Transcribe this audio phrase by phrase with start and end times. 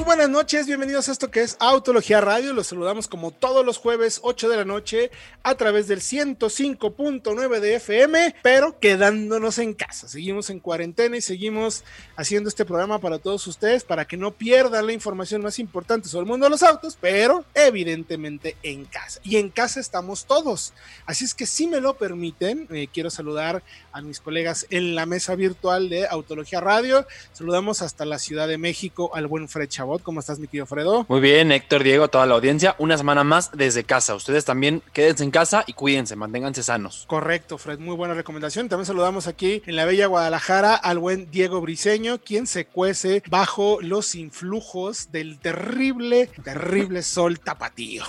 [0.00, 2.54] Muy buenas noches, bienvenidos a esto que es Autología Radio.
[2.54, 5.10] Los saludamos como todos los jueves, 8 de la noche,
[5.42, 10.08] a través del 105.9 de FM, pero quedándonos en casa.
[10.08, 11.84] Seguimos en cuarentena y seguimos
[12.16, 16.22] haciendo este programa para todos ustedes, para que no pierdan la información más importante sobre
[16.22, 19.20] el mundo de los autos, pero evidentemente en casa.
[19.22, 20.72] Y en casa estamos todos.
[21.04, 25.04] Así es que si me lo permiten, eh, quiero saludar a mis colegas en la
[25.04, 27.06] mesa virtual de Autología Radio.
[27.34, 29.68] Saludamos hasta la Ciudad de México al buen Fred
[29.98, 31.04] ¿Cómo estás, mi tío Fredo?
[31.08, 32.76] Muy bien, Héctor, Diego, toda la audiencia.
[32.78, 34.14] Una semana más desde casa.
[34.14, 37.04] Ustedes también quédense en casa y cuídense, manténganse sanos.
[37.08, 37.78] Correcto, Fred.
[37.78, 38.68] Muy buena recomendación.
[38.68, 43.78] También saludamos aquí en la bella Guadalajara al buen Diego Briseño, quien se cuece bajo
[43.80, 48.04] los influjos del terrible, terrible sol tapatío.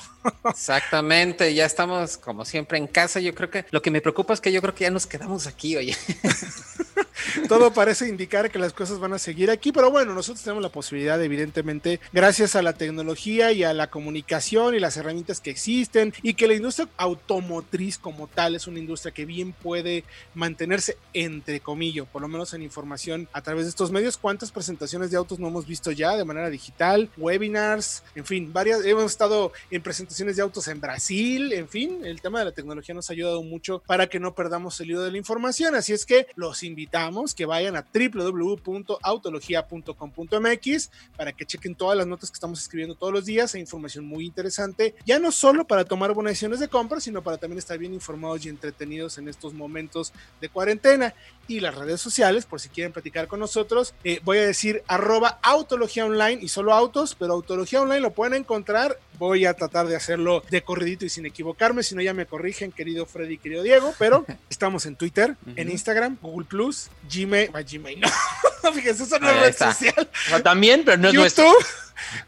[0.50, 3.20] Exactamente, ya estamos como siempre en casa.
[3.20, 5.48] Yo creo que lo que me preocupa es que yo creo que ya nos quedamos
[5.48, 5.96] aquí, oye.
[7.48, 10.70] Todo parece indicar que las cosas van a seguir aquí, pero bueno, nosotros tenemos la
[10.70, 16.14] posibilidad, evidentemente, gracias a la tecnología y a la comunicación y las herramientas que existen,
[16.22, 21.60] y que la industria automotriz como tal es una industria que bien puede mantenerse entre
[21.60, 24.18] comillas, por lo menos en información a través de estos medios.
[24.18, 27.10] ¿Cuántas presentaciones de autos no hemos visto ya de manera digital?
[27.18, 32.22] Webinars, en fin, varias, hemos estado en presentaciones de autos en Brasil, en fin, el
[32.22, 35.12] tema de la tecnología nos ha ayudado mucho para que no perdamos el hilo de
[35.12, 41.98] la información, así es que los invitamos que vayan a www.autologia.com.mx para que chequen todas
[41.98, 43.56] las notas que estamos escribiendo todos los días.
[43.56, 47.38] Hay información muy interesante, ya no solo para tomar buenas decisiones de compra, sino para
[47.38, 51.16] también estar bien informados y entretenidos en estos momentos de cuarentena.
[51.48, 55.40] Y las redes sociales, por si quieren platicar con nosotros, eh, voy a decir arroba
[55.42, 59.00] autología online y solo autos, pero autología online lo pueden encontrar.
[59.22, 62.72] Voy a tratar de hacerlo de corridito y sin equivocarme, si no ya me corrigen,
[62.72, 68.10] querido Freddy, querido Diego, pero estamos en Twitter, en Instagram, Google Plus, Gmail, Gmail, no,
[68.74, 70.10] fíjense, eso no es red social.
[70.44, 71.66] también, pero no es YouTube,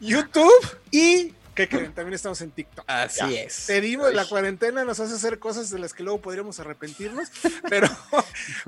[0.02, 1.94] YouTube y ¿Qué creen?
[1.94, 2.86] También estamos en TikTok.
[2.88, 3.68] Así es.
[3.68, 7.30] Te digo, la cuarentena nos hace hacer cosas de las que luego podríamos arrepentirnos,
[7.70, 7.88] pero,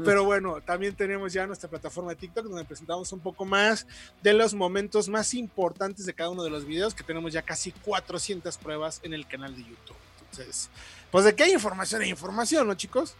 [0.04, 3.88] pero bueno, también tenemos ya nuestra plataforma de TikTok donde presentamos un poco más
[4.22, 7.72] de los momentos más importantes de cada uno de los videos, que tenemos ya casi
[7.72, 9.98] 400 pruebas en el canal de YouTube.
[10.32, 10.70] Entonces,
[11.12, 13.16] pues de qué hay información hay información, ¿no, chicos?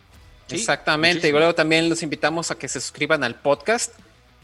[0.50, 1.28] Exactamente.
[1.28, 3.94] Y luego también los invitamos a que se suscriban al podcast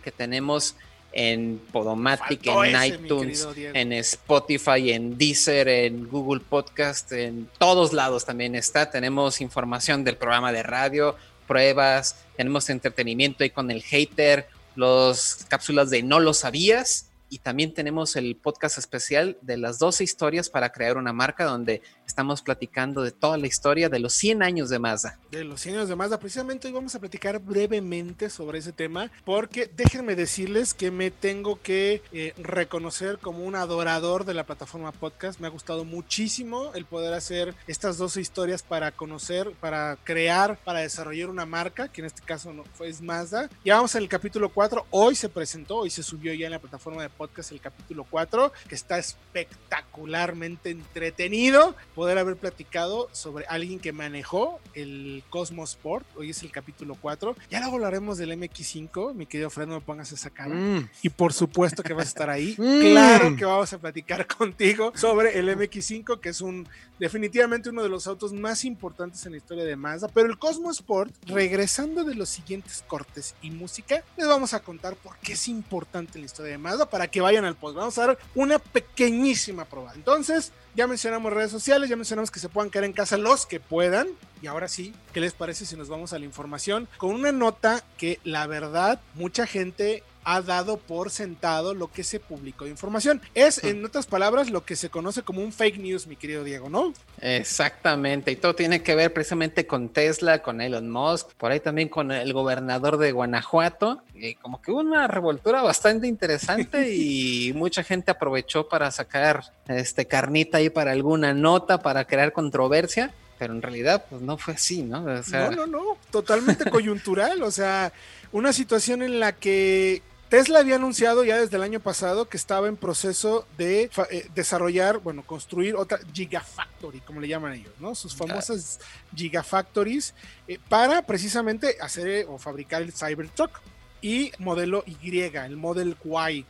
[0.04, 0.76] que tenemos
[1.14, 8.56] en Podomatic, en iTunes, en Spotify, en Deezer, en Google Podcast, en todos lados también
[8.56, 8.90] está.
[8.90, 11.16] Tenemos información del programa de radio,
[11.48, 17.74] pruebas, tenemos entretenimiento ahí con el hater, los cápsulas de no lo sabías y también
[17.74, 23.04] tenemos el podcast especial de las 12 historias para crear una marca donde estamos platicando
[23.04, 25.18] de toda la historia de los 100 años de Mazda.
[25.32, 29.10] De los 100 años de Mazda, precisamente hoy vamos a platicar brevemente sobre ese tema
[29.24, 34.92] porque déjenme decirles que me tengo que eh, reconocer como un adorador de la plataforma
[34.92, 35.40] podcast.
[35.40, 40.82] Me ha gustado muchísimo el poder hacer estas 12 historias para conocer, para crear, para
[40.82, 43.50] desarrollar una marca, que en este caso no es Mazda.
[43.64, 46.60] Ya vamos en el capítulo 4, hoy se presentó, hoy se subió ya en la
[46.60, 47.21] plataforma de podcast
[47.52, 55.24] el capítulo 4, que está espectacularmente entretenido poder haber platicado sobre alguien que manejó el
[55.30, 56.06] Cosmos Sport.
[56.16, 57.36] Hoy es el capítulo 4.
[57.50, 59.14] Ya luego hablaremos del MX5.
[59.14, 60.56] Mi querido Fred, no me pongas esa cara.
[60.56, 60.90] Mm.
[61.02, 62.56] Y por supuesto que vas a estar ahí.
[62.72, 62.92] Mm.
[62.92, 66.68] Claro que vamos a platicar contigo sobre el MX5, que es un
[67.00, 70.08] definitivamente uno de los autos más importantes en la historia de Mazda.
[70.08, 74.96] Pero el Cosmos Sport, regresando de los siguientes cortes y música, les vamos a contar
[74.96, 77.76] por qué es importante en la historia de Mazda para que vayan al post.
[77.76, 79.92] Vamos a dar una pequeñísima prueba.
[79.94, 83.60] Entonces, ya mencionamos redes sociales, ya mencionamos que se puedan quedar en casa los que
[83.60, 84.08] puedan.
[84.42, 86.88] Y ahora sí, ¿qué les parece si nos vamos a la información?
[86.98, 92.20] Con una nota que la verdad mucha gente ha dado por sentado lo que se
[92.20, 93.22] publicó de información.
[93.34, 96.70] Es, en otras palabras, lo que se conoce como un fake news, mi querido Diego,
[96.70, 96.94] ¿no?
[97.20, 101.90] Exactamente, y todo tiene que ver precisamente con Tesla, con Elon Musk, por ahí también
[101.90, 107.84] con el gobernador de Guanajuato, y como que hubo una revoltura bastante interesante y mucha
[107.84, 113.64] gente aprovechó para sacar este carnita ahí para alguna nota, para crear controversia pero en
[113.64, 115.00] realidad pues no fue así, ¿no?
[115.02, 117.92] no, no, no, totalmente coyuntural, o sea,
[118.32, 122.70] una situación en la que Tesla había anunciado ya desde el año pasado que estaba
[122.70, 127.96] en proceso de eh, desarrollar, bueno, construir otra Gigafactory, como le llaman ellos, ¿no?
[127.96, 128.80] Sus famosas
[129.14, 130.14] Gigafactories
[130.48, 133.60] eh, para precisamente hacer eh, o fabricar el Cybertruck
[134.02, 135.98] y modelo Y, el Model
[136.30, 136.46] Y,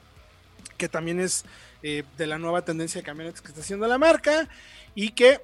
[0.78, 1.44] que también es
[1.82, 4.48] eh, de la nueva tendencia de camionetas que está haciendo la marca
[4.94, 5.42] y que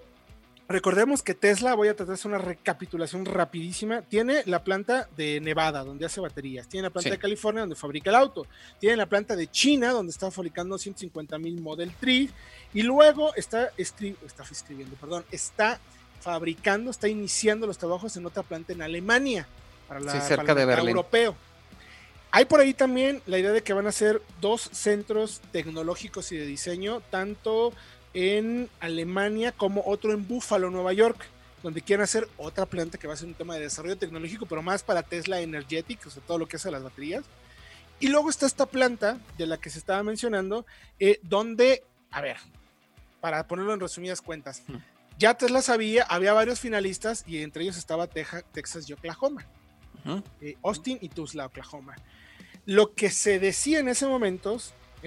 [0.70, 5.40] Recordemos que Tesla, voy a tratar de hacer una recapitulación rapidísima, tiene la planta de
[5.40, 8.46] Nevada, donde hace baterías, tiene la planta de California, donde fabrica el auto,
[8.78, 12.30] tiene la planta de China, donde está fabricando 150 mil Model 3,
[12.74, 15.80] y luego está, está escribiendo, perdón, está
[16.20, 19.48] fabricando, está iniciando los trabajos en otra planta en Alemania,
[19.88, 20.90] para, la, cerca de Berlín.
[20.90, 21.34] europeo.
[22.30, 26.38] Hay por ahí también la idea de que van a ser dos centros tecnológicos y
[26.38, 27.72] de diseño, tanto
[28.14, 31.26] en Alemania como otro en Buffalo, Nueva York,
[31.64, 34.62] donde quieren hacer otra planta que va a ser un tema de desarrollo tecnológico, pero
[34.62, 37.26] más para Tesla Energetic, o sea, todo lo que hace las baterías.
[38.00, 40.66] Y luego está esta planta de la que se estaba mencionando,
[41.00, 42.38] eh, donde, a ver,
[43.20, 44.64] para ponerlo en resumidas cuentas,
[45.18, 49.46] ya Tesla sabía, había varios finalistas y entre ellos estaba Texas y Oklahoma.
[50.42, 51.96] Eh, Austin y Tulsa, Oklahoma.
[52.66, 54.58] Lo que se decía en ese momento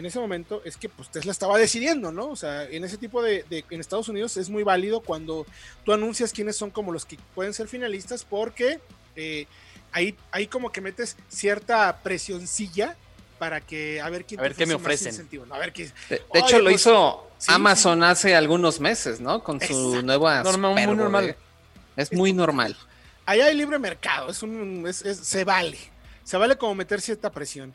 [0.00, 2.30] en ese momento es que pues Tesla estaba decidiendo, ¿no?
[2.30, 5.46] O sea, en ese tipo de, en Estados Unidos es muy válido cuando
[5.84, 8.80] tú anuncias quiénes son como los que pueden ser finalistas porque
[9.14, 9.46] eh,
[9.92, 12.96] ahí, ahí como que metes cierta presioncilla
[13.38, 15.28] para que a ver quién a ver qué me ofrecen.
[15.50, 19.44] A ver qué, de, hecho lo pues, hizo Amazon hace algunos meses, ¿no?
[19.44, 21.36] Con su nueva normal, muy normal.
[21.96, 22.74] Es muy normal.
[23.26, 25.78] Allá hay libre mercado, es un es, se vale.
[26.24, 27.74] Se vale como meter cierta presión.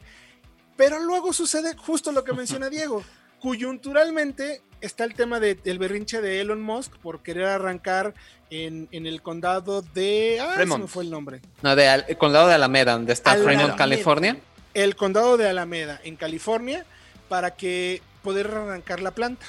[0.75, 3.03] Pero luego sucede justo lo que menciona Diego.
[3.41, 8.13] Coyunturalmente está el tema del berrinche de Elon Musk por querer arrancar
[8.49, 10.39] en, el condado de.
[10.41, 10.87] Ah, Fremont.
[10.87, 11.41] fue el nombre.
[11.61, 14.37] No, de, el condado de Alameda, donde está Fremont, California.
[14.73, 16.85] El condado de Alameda, en California,
[17.29, 19.45] para que poder arrancar la planta.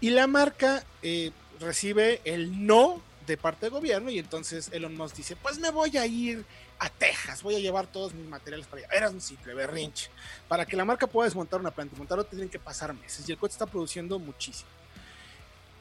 [0.00, 1.30] Y la marca eh,
[1.60, 5.96] recibe el no de parte del gobierno y entonces Elon Musk dice, pues me voy
[5.96, 6.44] a ir
[6.78, 8.94] a Texas, voy a llevar todos mis materiales para allá.
[8.94, 10.10] Era un simple berrinche.
[10.48, 13.38] Para que la marca pueda desmontar una planta, montarlo tienen que pasar meses y el
[13.38, 14.70] coche está produciendo muchísimo.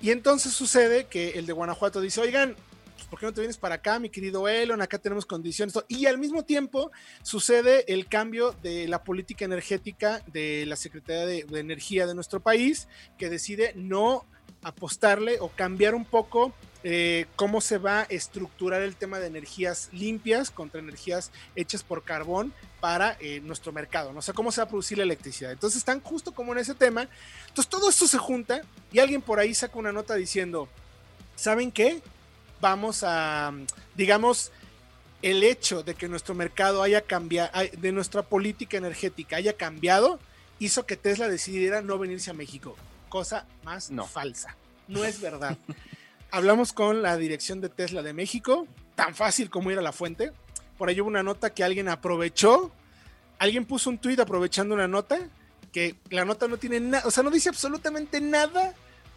[0.02, 2.56] Y entonces sucede que el de Guanajuato dice, oigan,
[2.96, 4.82] pues, ¿por qué no te vienes para acá, mi querido Elon?
[4.82, 5.78] Acá tenemos condiciones.
[5.88, 6.92] Y al mismo tiempo
[7.24, 12.40] sucede el cambio de la política energética de la Secretaría de, de Energía de nuestro
[12.40, 12.88] país,
[13.18, 14.26] que decide no
[14.64, 16.54] apostarle o cambiar un poco
[16.84, 22.04] eh, cómo se va a estructurar el tema de energías limpias contra energías hechas por
[22.04, 24.20] carbón para eh, nuestro mercado, ¿no?
[24.20, 25.52] O sea, cómo se va a producir la electricidad.
[25.52, 27.08] Entonces están justo como en ese tema.
[27.48, 28.62] Entonces todo esto se junta
[28.92, 30.70] y alguien por ahí saca una nota diciendo,
[31.36, 32.02] ¿saben qué?
[32.62, 33.52] Vamos a,
[33.96, 34.52] digamos,
[35.24, 40.20] el hecho de que nuestro mercado haya cambiado, de nuestra política energética haya cambiado,
[40.60, 42.76] hizo que Tesla decidiera no venirse a México.
[43.16, 44.06] Cosa más no.
[44.06, 44.58] falsa.
[44.90, 45.58] No es verdad.
[46.32, 50.34] hablamos con la dirección de Tesla de México, tan fácil como ir a la fuente.
[50.78, 52.74] Por ahí hubo una nota que alguien aprovechó.
[53.40, 55.30] Alguien puso un tweet aprovechando una nota
[55.72, 58.74] que la nota no tiene nada, o sea, no dice absolutamente nada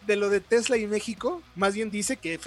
[0.07, 1.43] de lo de Tesla y México.
[1.57, 2.39] Más bien dice que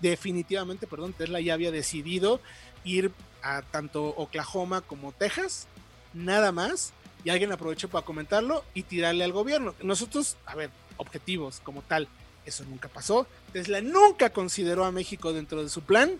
[0.00, 2.40] definitivamente, perdón, Tesla ya había decidido
[2.84, 3.10] ir
[3.42, 5.66] a tanto Oklahoma como Texas,
[6.14, 6.92] nada más.
[7.26, 9.74] Y alguien aprovechó para comentarlo y tirarle al gobierno.
[9.82, 12.06] Nosotros, a ver, objetivos como tal
[12.44, 13.26] eso nunca pasó.
[13.52, 16.12] Tesla nunca consideró a México dentro de su plan.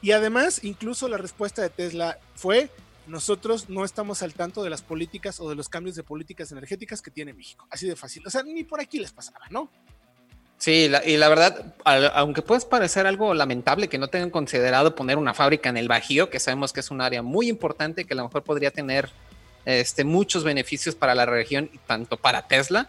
[0.00, 2.70] Y además, incluso la respuesta de Tesla fue,
[3.06, 7.02] nosotros no estamos al tanto de las políticas o de los cambios de políticas energéticas
[7.02, 7.66] que tiene México.
[7.68, 8.26] Así de fácil.
[8.26, 9.70] O sea, ni por aquí les pasaba, ¿no?
[10.56, 11.74] Sí, y la verdad,
[12.14, 16.30] aunque puede parecer algo lamentable que no tengan considerado poner una fábrica en el Bajío,
[16.30, 19.10] que sabemos que es un área muy importante que a lo mejor podría tener
[19.66, 22.88] este, muchos beneficios para la región y tanto para Tesla,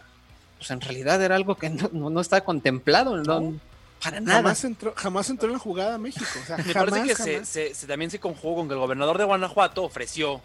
[0.56, 3.16] pues en realidad era algo que no, no, estaba contemplado.
[3.16, 3.54] No,
[4.02, 4.38] para nada.
[4.38, 6.24] Jamás entró, jamás entró en la jugada México.
[6.64, 10.40] Me parece que se, también se conjugó con que el gobernador de Guanajuato ofreció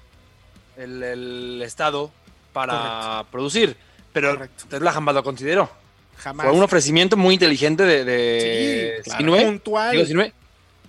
[0.76, 2.12] el, estado
[2.52, 3.78] para producir,
[4.12, 5.70] pero Tesla jamás lo consideró.
[6.18, 6.48] Jamás.
[6.48, 9.02] Fue un ofrecimiento muy inteligente de, de
[9.46, 10.34] puntual.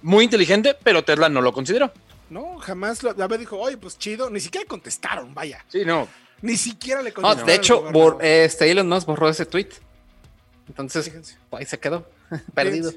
[0.02, 1.92] muy inteligente, pero Tesla no lo consideró.
[2.31, 5.64] No, jamás lo, la dijo, oye, pues chido, ni siquiera contestaron, vaya.
[5.69, 6.09] Sí, no.
[6.43, 7.40] Ni siquiera le contestó.
[7.40, 9.69] No, de hecho, este Elon Musk borró ese tweet.
[10.69, 11.12] Entonces,
[11.52, 12.09] ahí se quedó
[12.54, 12.93] perdido.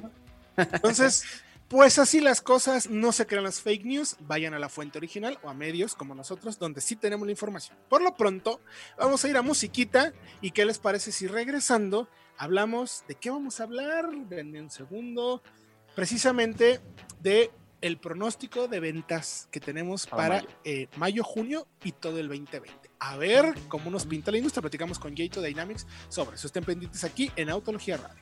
[0.56, 1.24] Entonces,
[1.68, 5.38] pues así las cosas, no se crean las fake news, vayan a la fuente original
[5.44, 7.78] o a medios como nosotros, donde sí tenemos la información.
[7.90, 8.62] Por lo pronto,
[8.98, 12.08] vamos a ir a musiquita y qué les parece si regresando
[12.38, 15.42] hablamos de qué vamos a hablar, denme un segundo,
[15.96, 16.80] precisamente
[17.20, 21.24] de el pronóstico de ventas que tenemos para, eh, mayo.
[21.24, 24.62] junio y todo el 2020 a ver cómo nos pinta la industria.
[24.62, 26.48] Platicamos con Jato Dynamics sobre eso.
[26.48, 28.22] Estén pendientes aquí en Autología Radio.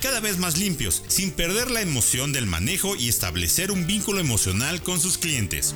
[0.00, 4.80] cada vez más limpios, sin perder la emoción del manejo y establecer un vínculo emocional
[4.80, 5.74] con sus clientes.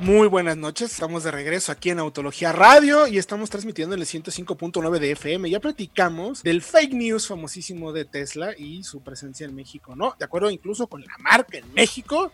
[0.00, 4.06] Muy buenas noches, estamos de regreso aquí en Autología Radio y estamos transmitiendo en el
[4.06, 5.50] 105.9 de FM.
[5.50, 10.16] Ya platicamos del fake news famosísimo de Tesla y su presencia en México, ¿no?
[10.18, 12.32] De acuerdo incluso con la marca en México,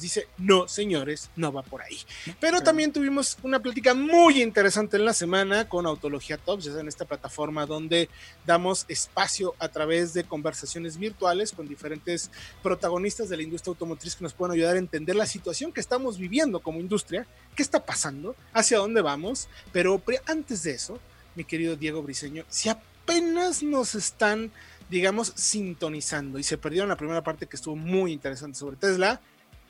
[0.00, 1.98] dice, no, señores, no va por ahí.
[2.40, 6.88] Pero también tuvimos una plática muy interesante en la semana con Autología Talks, ya en
[6.88, 8.08] esta plataforma donde
[8.46, 12.30] damos espacio a través de conversaciones virtuales con diferentes
[12.62, 16.18] protagonistas de la industria automotriz que nos pueden ayudar a entender la situación que estamos
[16.18, 19.48] viviendo como industria, qué está pasando, hacia dónde vamos.
[19.72, 20.98] Pero antes de eso,
[21.34, 24.52] mi querido Diego Briseño, si apenas nos están
[24.90, 29.20] digamos, sintonizando y se perdieron la primera parte que estuvo muy interesante sobre Tesla,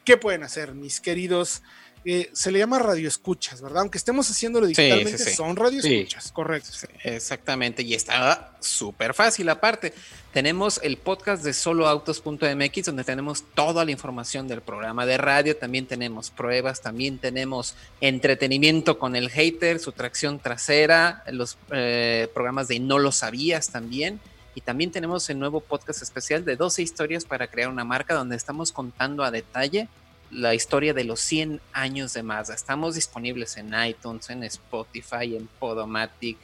[0.04, 1.62] ¿qué pueden hacer, mis queridos?
[2.06, 3.80] Eh, se le llama radioescuchas, ¿verdad?
[3.80, 6.68] Aunque estemos haciéndolo digitalmente, son radioescuchas, correcto.
[7.02, 9.94] Exactamente, y está súper fácil aparte.
[10.30, 15.86] Tenemos el podcast de soloautos.mx donde tenemos toda la información del programa de radio, también
[15.86, 22.80] tenemos pruebas, también tenemos entretenimiento con el hater, su tracción trasera, los eh, programas de
[22.80, 24.20] No lo sabías también.
[24.54, 28.36] Y también tenemos el nuevo podcast especial de 12 historias para crear una marca donde
[28.36, 29.88] estamos contando a detalle
[30.30, 32.54] la historia de los 100 años de Mazda.
[32.54, 36.38] Estamos disponibles en iTunes, en Spotify, en Podomatic,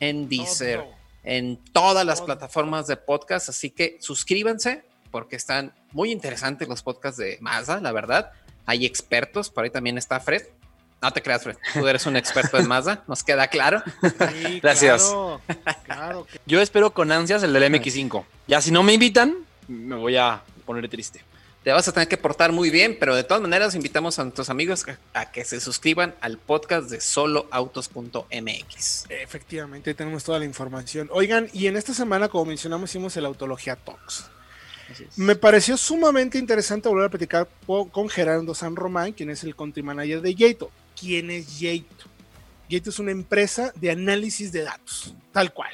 [0.00, 0.84] en Deezer,
[1.22, 3.48] en todas las plataformas de podcast.
[3.48, 8.32] Así que suscríbanse porque están muy interesantes los podcasts de Mazda, la verdad.
[8.64, 10.42] Hay expertos, por ahí también está Fred.
[11.02, 11.56] No te creas, Fred.
[11.74, 13.82] Tú eres un experto en Mazda, nos queda claro.
[14.62, 15.12] Gracias.
[16.46, 18.24] Yo espero con ansias el del MX5.
[18.48, 19.36] Ya si no me invitan,
[19.68, 21.22] me voy a poner triste.
[21.62, 24.48] Te vas a tener que portar muy bien, pero de todas maneras invitamos a nuestros
[24.50, 29.06] amigos a que se suscriban al podcast de soloautos.mx.
[29.08, 31.08] Efectivamente, tenemos toda la información.
[31.12, 34.30] Oigan, y en esta semana, como mencionamos, hicimos el Autología Talks.
[35.16, 39.82] Me pareció sumamente interesante volver a platicar con Gerardo San Román, quien es el country
[39.82, 42.06] manager de Yato quién es Yato.
[42.68, 45.70] Yato es una empresa de análisis de datos, tal cual.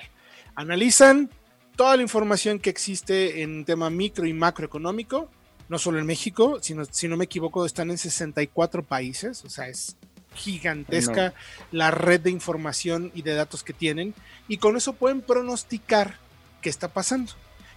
[0.55, 1.31] Analizan
[1.77, 5.31] toda la información que existe en tema micro y macroeconómico,
[5.69, 9.69] no solo en México, sino, si no me equivoco, están en 64 países, o sea,
[9.69, 9.97] es
[10.35, 11.35] gigantesca
[11.71, 14.15] la red de información y de datos que tienen,
[14.49, 16.19] y con eso pueden pronosticar
[16.61, 17.33] qué está pasando.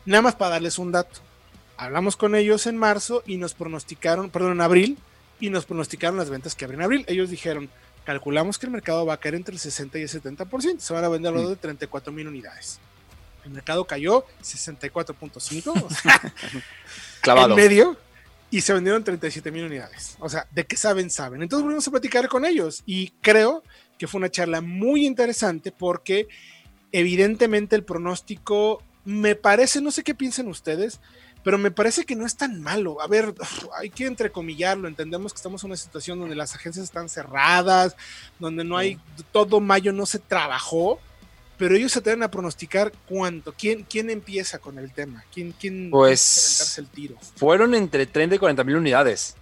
[0.05, 1.21] Nada más para darles un dato.
[1.77, 4.97] Hablamos con ellos en marzo y nos pronosticaron, perdón, en abril,
[5.39, 7.05] y nos pronosticaron las ventas que abren en abril.
[7.07, 7.69] Ellos dijeron,
[8.05, 11.03] calculamos que el mercado va a caer entre el 60 y el 70%, se van
[11.03, 12.79] a vender alrededor de 34 mil unidades.
[13.43, 16.23] El mercado cayó 64.5,
[17.21, 17.49] clavado.
[17.49, 17.97] En medio,
[18.49, 20.15] y se vendieron 37 mil unidades.
[20.19, 21.41] O sea, de qué saben, saben.
[21.41, 23.63] Entonces volvimos a platicar con ellos y creo
[23.97, 26.27] que fue una charla muy interesante porque
[26.91, 30.99] evidentemente el pronóstico me parece, no sé qué piensan ustedes,
[31.45, 32.99] pero me parece que no es tan malo.
[32.99, 33.35] A ver,
[33.79, 37.95] hay que entrecomillarlo, entendemos que estamos en una situación donde las agencias están cerradas,
[38.39, 38.97] donde no hay,
[39.31, 40.99] todo mayo no se trabajó,
[41.57, 45.91] pero ellos se atreven a pronosticar cuánto, quién, quién empieza con el tema, quién, quién
[45.91, 47.15] pues el tiro.
[47.35, 49.35] Fueron entre 30 y 40 mil unidades.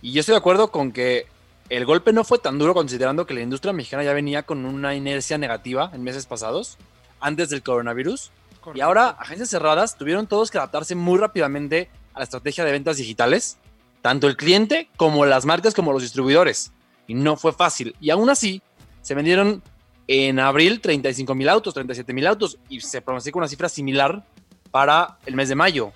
[0.00, 1.26] Y yo estoy de acuerdo con que
[1.68, 4.94] el golpe no fue tan duro considerando que la industria mexicana ya venía con una
[4.94, 6.78] inercia negativa en meses pasados,
[7.20, 8.32] antes del coronavirus.
[8.74, 12.96] Y ahora agencias cerradas tuvieron todos que adaptarse muy rápidamente a la estrategia de ventas
[12.96, 13.58] digitales,
[14.02, 16.72] tanto el cliente como las marcas como los distribuidores.
[17.06, 17.96] Y no fue fácil.
[18.00, 18.62] Y aún así,
[19.02, 19.62] se vendieron
[20.06, 24.24] en abril 35 mil autos, 37 mil autos, y se pronostica una cifra similar
[24.70, 25.92] para el mes de mayo.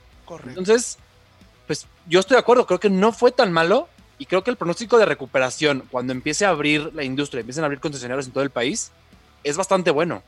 [0.46, 0.98] Entonces,
[1.66, 4.56] pues yo estoy de acuerdo, creo que no fue tan malo y creo que el
[4.56, 8.44] pronóstico de recuperación cuando empiece a abrir la industria, empiecen a abrir concesionarios en todo
[8.44, 8.92] el país,
[9.42, 10.22] es bastante bueno.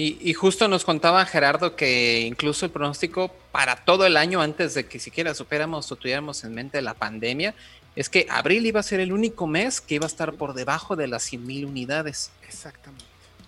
[0.00, 4.86] Y, justo nos contaba Gerardo que incluso el pronóstico para todo el año, antes de
[4.86, 7.52] que siquiera superáramos o tuviéramos en mente la pandemia,
[7.96, 10.94] es que abril iba a ser el único mes que iba a estar por debajo
[10.94, 12.30] de las 100 mil unidades.
[12.46, 13.04] Exactamente.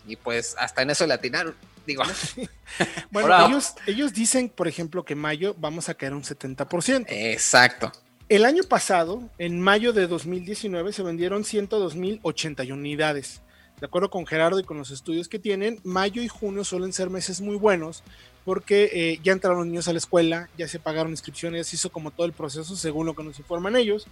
[0.09, 1.55] Y pues hasta en eso le atinaron.
[1.87, 2.03] Digo.
[3.13, 7.05] bueno, ellos, ellos dicen, por ejemplo, que mayo vamos a caer un 70%.
[7.07, 7.93] Exacto.
[8.29, 13.41] El año pasado, en mayo de 2019, se vendieron 102.081 unidades.
[13.81, 17.09] De acuerdo con Gerardo y con los estudios que tienen, mayo y junio suelen ser
[17.09, 18.03] meses muy buenos
[18.45, 22.11] porque eh, ya entraron niños a la escuela, ya se pagaron inscripciones, se hizo como
[22.11, 24.07] todo el proceso según lo que nos informan ellos.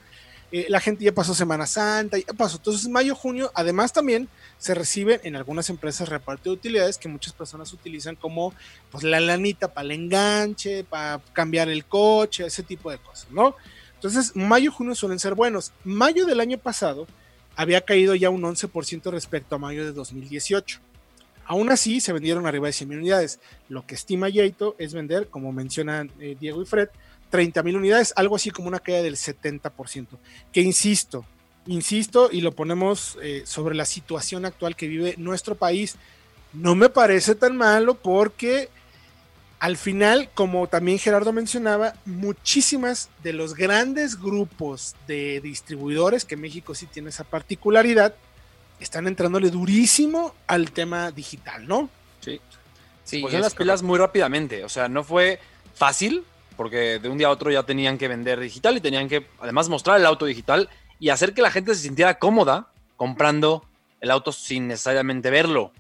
[0.51, 2.57] Eh, la gente ya pasó Semana Santa, ya pasó.
[2.57, 7.35] Entonces, mayo, junio, además también se reciben en algunas empresas reparto de utilidades que muchas
[7.35, 8.55] personas utilizan como
[8.91, 13.55] pues, la lanita para el enganche, para cambiar el coche, ese tipo de cosas, ¿no?
[13.95, 15.73] Entonces, mayo, junio suelen ser buenos.
[15.85, 17.07] Mayo del año pasado
[17.59, 20.79] había caído ya un 11% respecto a mayo de 2018.
[21.45, 23.41] Aún así, se vendieron arriba de 100 mil unidades.
[23.69, 26.89] Lo que estima Yaito es vender, como mencionan eh, Diego y Fred,
[27.31, 30.07] 30 mil unidades, algo así como una caída del 70%.
[30.53, 31.25] Que insisto,
[31.67, 35.97] insisto y lo ponemos eh, sobre la situación actual que vive nuestro país,
[36.53, 38.69] no me parece tan malo porque
[39.61, 46.75] al final, como también Gerardo mencionaba, muchísimas de los grandes grupos de distribuidores, que México
[46.75, 48.15] sí tiene esa particularidad,
[48.81, 51.91] están entrándole durísimo al tema digital, ¿no?
[52.21, 52.41] Sí.
[53.05, 54.65] Sí, pues las pilas muy rápidamente.
[54.65, 55.41] O sea, no fue
[55.75, 56.25] fácil,
[56.57, 59.69] porque de un día a otro ya tenían que vender digital y tenían que además
[59.69, 60.69] mostrar el auto digital
[61.01, 63.65] y hacer que la gente se sintiera cómoda comprando
[64.01, 65.73] el auto sin necesariamente verlo.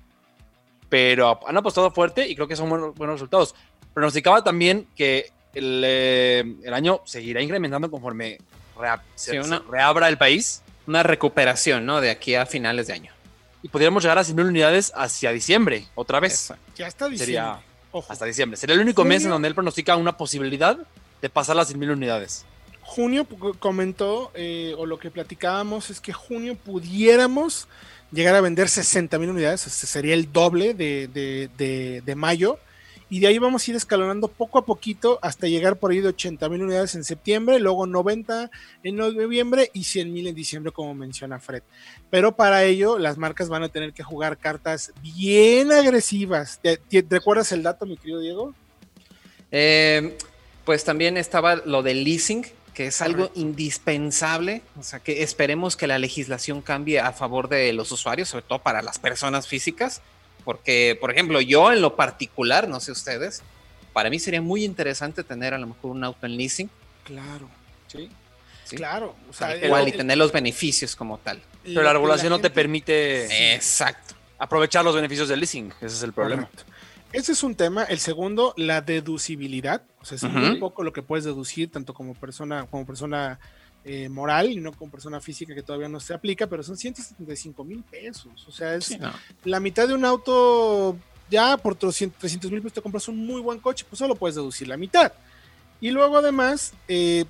[0.89, 3.55] Pero han apostado fuerte y creo que son buenos, resultados.
[3.99, 8.39] Pronosticaba también que el, eh, año seguirá incrementando conforme
[9.17, 10.63] se, reabra el país.
[10.87, 12.01] Una recuperación, ¿no?
[12.01, 13.13] De aquí a finales de año.
[13.61, 16.53] Y podríamos llegar a 100.000 unidades hacia diciembre, otra vez.
[16.77, 17.19] Ya está diciembre.
[17.19, 17.61] Sería,
[18.09, 18.57] hasta diciembre.
[18.57, 20.79] Sería el único mes en donde él pronostica una posibilidad
[21.21, 22.47] de pasar las 100.000 unidades.
[22.83, 23.27] Junio
[23.59, 27.67] comentó, eh, o lo que platicábamos es que junio pudiéramos
[28.13, 32.61] llegar a vender 60.000 unidades, este sería el doble de, de, de mayo
[33.11, 36.09] y de ahí vamos a ir escalonando poco a poquito hasta llegar por ahí de
[36.09, 38.51] 80 mil unidades en septiembre, luego 90
[38.83, 41.63] en noviembre y 100 mil en diciembre, como menciona Fred.
[42.11, 46.61] Pero para ello, las marcas van a tener que jugar cartas bien agresivas.
[46.61, 48.55] ¿Te, recuerdas el dato, mi querido Diego?
[49.51, 50.19] Eh,
[50.67, 54.61] pues también estaba lo del leasing, que es algo indispensable.
[54.79, 58.59] O sea, que esperemos que la legislación cambie a favor de los usuarios, sobre todo
[58.59, 60.03] para las personas físicas
[60.49, 63.43] porque, por ejemplo, yo en lo particular, no sé ustedes,
[63.93, 66.71] para mí sería muy interesante tener a lo mejor un auto en leasing.
[67.05, 67.51] Claro.
[67.87, 68.09] Sí.
[68.71, 69.15] Claro.
[69.29, 71.43] O sea, igual y tener los beneficios como tal.
[71.63, 73.53] Pero la regulación no te permite.
[73.55, 74.15] Exacto.
[74.39, 75.71] Aprovechar los beneficios del leasing.
[75.83, 76.49] Ese es el problema.
[77.13, 77.85] Ese es un tema.
[77.85, 79.83] El segundo, la deducibilidad.
[80.01, 83.39] O sea, es un poco lo que puedes deducir tanto como persona, como persona
[83.91, 87.65] eh, moral y no con persona física que todavía no se aplica, pero son 175
[87.65, 88.47] mil pesos.
[88.47, 88.99] O sea, es
[89.45, 90.95] la mitad de un auto,
[91.31, 94.69] ya por 300 mil pesos te compras un muy buen coche, pues solo puedes deducir
[94.69, 95.15] la mitad.
[95.81, 97.25] Y luego además, eh,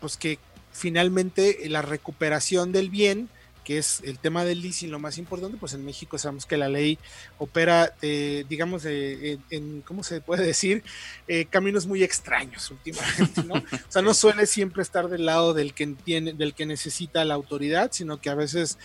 [0.00, 0.38] pues que
[0.72, 3.28] finalmente la recuperación del bien
[3.70, 6.68] que es el tema del leasing lo más importante, pues en México sabemos que la
[6.68, 6.98] ley
[7.38, 10.82] opera, digamos, en, ¿cómo se puede decir?
[11.28, 13.54] Eh, caminos muy extraños últimamente, ¿no?
[13.54, 17.34] o sea, no suele siempre estar del lado del que, tiene, del que necesita la
[17.34, 18.76] autoridad, sino que a veces,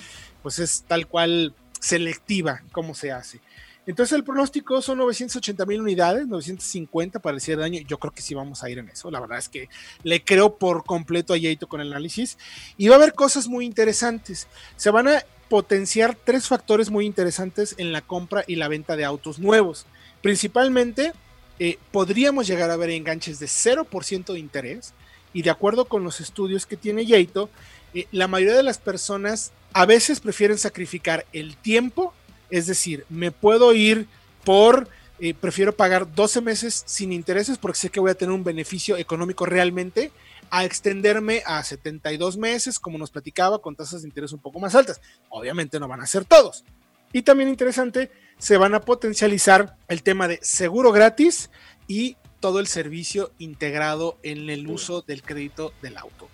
[0.43, 3.39] pues es tal cual selectiva cómo se hace.
[3.87, 7.81] Entonces el pronóstico son 980 mil unidades, 950 para el cierre de año.
[7.87, 9.11] Yo creo que sí vamos a ir en eso.
[9.11, 9.69] La verdad es que
[10.03, 12.37] le creo por completo a Yaito con el análisis.
[12.77, 14.47] Y va a haber cosas muy interesantes.
[14.75, 19.05] Se van a potenciar tres factores muy interesantes en la compra y la venta de
[19.05, 19.85] autos nuevos.
[20.21, 21.13] Principalmente,
[21.59, 24.93] eh, podríamos llegar a ver enganches de 0% de interés.
[25.31, 27.49] Y de acuerdo con los estudios que tiene Yaito,
[27.93, 32.13] eh, la mayoría de las personas a veces prefieren sacrificar el tiempo
[32.49, 34.07] es decir, me puedo ir
[34.43, 34.87] por,
[35.19, 38.97] eh, prefiero pagar 12 meses sin intereses porque sé que voy a tener un beneficio
[38.97, 40.11] económico realmente,
[40.51, 44.75] a extenderme a 72 meses, como nos platicaba, con tasas de interés un poco más
[44.75, 45.01] altas.
[45.29, 46.63] Obviamente no van a ser todos.
[47.11, 51.49] Y también interesante, se van a potencializar el tema de seguro gratis
[51.87, 56.29] y todo el servicio integrado en el uso del crédito del auto.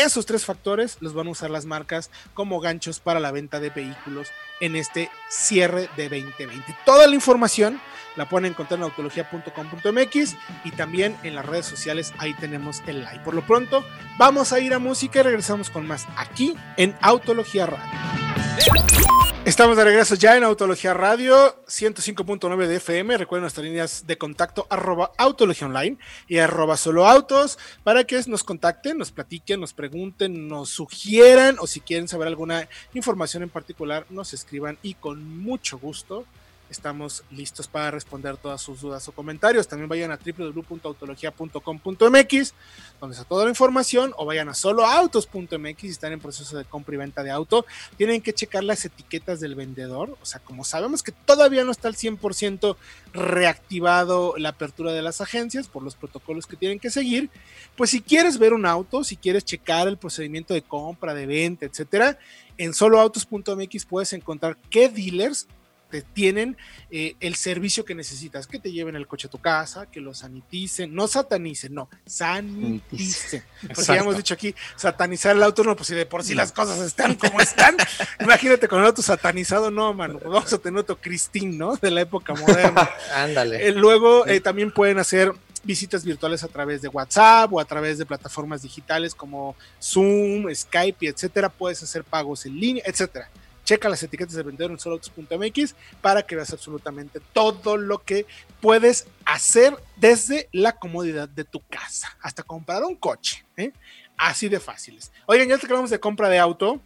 [0.00, 3.68] Esos tres factores los van a usar las marcas como ganchos para la venta de
[3.68, 6.74] vehículos en este cierre de 2020.
[6.86, 7.78] Toda la información
[8.16, 13.22] la pueden encontrar en autología.com.mx y también en las redes sociales, ahí tenemos el like.
[13.24, 13.84] Por lo pronto,
[14.16, 19.19] vamos a ir a música y regresamos con más aquí en Autología Radio.
[19.50, 23.16] Estamos de regreso ya en Autología Radio 105.9 de FM.
[23.16, 28.44] Recuerden nuestras líneas de contacto arroba Autología Online y arroba solo autos para que nos
[28.44, 34.06] contacten, nos platiquen, nos pregunten, nos sugieran o si quieren saber alguna información en particular,
[34.08, 36.26] nos escriban y con mucho gusto
[36.70, 39.68] estamos listos para responder todas sus dudas o comentarios.
[39.68, 42.54] También vayan a www.autologia.com.mx,
[43.00, 46.94] donde está toda la información, o vayan a soloautos.mx si están en proceso de compra
[46.94, 47.66] y venta de auto.
[47.96, 51.88] Tienen que checar las etiquetas del vendedor, o sea, como sabemos que todavía no está
[51.88, 52.76] al 100%
[53.12, 57.30] reactivado la apertura de las agencias por los protocolos que tienen que seguir,
[57.76, 61.66] pues si quieres ver un auto, si quieres checar el procedimiento de compra, de venta,
[61.66, 62.18] etcétera,
[62.56, 65.46] en soloautos.mx puedes encontrar qué dealers
[65.90, 66.56] te tienen
[66.90, 70.14] eh, el servicio que necesitas, que te lleven el coche a tu casa, que lo
[70.14, 73.42] saniticen, no satanicen, no, saniticen.
[73.66, 76.52] Porque ya hemos dicho aquí, satanizar el auto, no, pues si de por sí las
[76.52, 77.76] cosas están como están,
[78.20, 81.76] imagínate con el auto satanizado, no, mano, pues vamos a tener otro Cristín, ¿no?
[81.76, 82.88] De la época moderna.
[83.14, 83.66] Ándale.
[83.66, 87.98] Eh, luego eh, también pueden hacer visitas virtuales a través de WhatsApp o a través
[87.98, 91.48] de plataformas digitales como Zoom, Skype, etcétera.
[91.48, 93.28] Puedes hacer pagos en línea, etcétera
[93.70, 98.26] checa las etiquetas de vendedor en soloautos.mx para que veas absolutamente todo lo que
[98.60, 103.44] puedes hacer desde la comodidad de tu casa, hasta comprar un coche.
[103.56, 103.72] ¿eh?
[104.16, 105.12] Así de fáciles.
[105.26, 106.80] Oigan, ya te hablamos de compra de auto.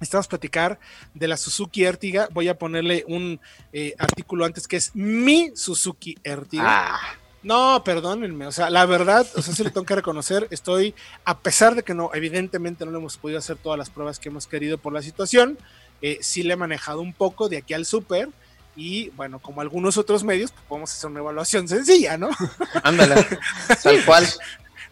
[0.00, 0.80] Estamos a platicar
[1.14, 2.28] de la Suzuki Ertiga.
[2.32, 3.38] Voy a ponerle un
[3.72, 6.64] eh, artículo antes que es mi Suzuki Ertiga.
[6.66, 7.00] Ah.
[7.44, 11.38] No, perdónenme, o sea, la verdad, o sea, sí le tengo que reconocer, estoy, a
[11.38, 14.48] pesar de que no, evidentemente no le hemos podido hacer todas las pruebas que hemos
[14.48, 15.56] querido por la situación,
[16.02, 18.28] eh, sí le he manejado un poco de aquí al súper.
[18.74, 22.30] Y bueno, como algunos otros medios, pues podemos hacer una evaluación sencilla, ¿no?
[22.82, 23.26] Ándale,
[23.82, 24.26] tal cual.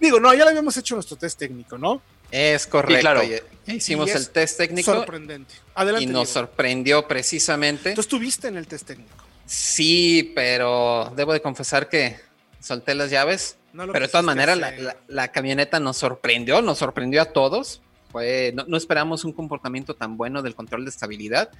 [0.00, 2.02] Digo, no, ya le habíamos hecho nuestro test técnico, ¿no?
[2.30, 3.00] Es correcto.
[3.00, 3.22] claro.
[3.66, 4.92] Hicimos el test técnico.
[4.92, 5.54] Sorprendente.
[5.74, 6.04] Adelante.
[6.04, 7.94] Y nos sorprendió precisamente.
[7.94, 9.24] ¿Tú estuviste en el test técnico?
[9.46, 12.18] Sí, pero debo de confesar que
[12.60, 13.56] solté las llaves.
[13.72, 14.58] pero de todas maneras,
[15.06, 17.82] la, camioneta nos sorprendió, nos sorprendió a todos
[18.14, 21.50] no, esperamos un comportamiento tan bueno del control de estabilidad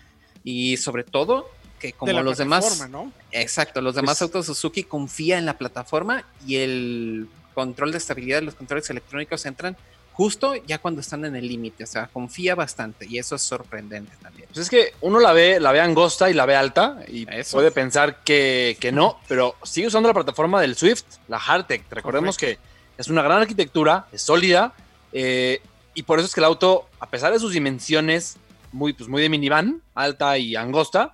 [0.43, 2.89] y sobre todo que como los demás,
[3.33, 8.47] exacto, los demás autos Suzuki confía en la plataforma y el control de estabilidad de
[8.47, 9.77] los controles electrónicos entran
[10.15, 14.13] justo ya cuando están en el límite, o sea, confía bastante y eso es sorprendente
[14.23, 14.49] también.
[14.49, 17.73] Pues es que uno la ve, la ve angosta y la ve alta y puede
[17.73, 21.85] pensar que, no, pero sigue usando la plataforma del Swift, la Hardtech.
[21.91, 22.59] Recordemos que
[22.97, 24.73] es una gran arquitectura, es sólida,
[25.13, 25.61] eh,
[25.95, 28.37] y por eso es que el auto, a pesar de sus dimensiones
[28.73, 31.13] muy, pues muy de minivan, alta y angosta,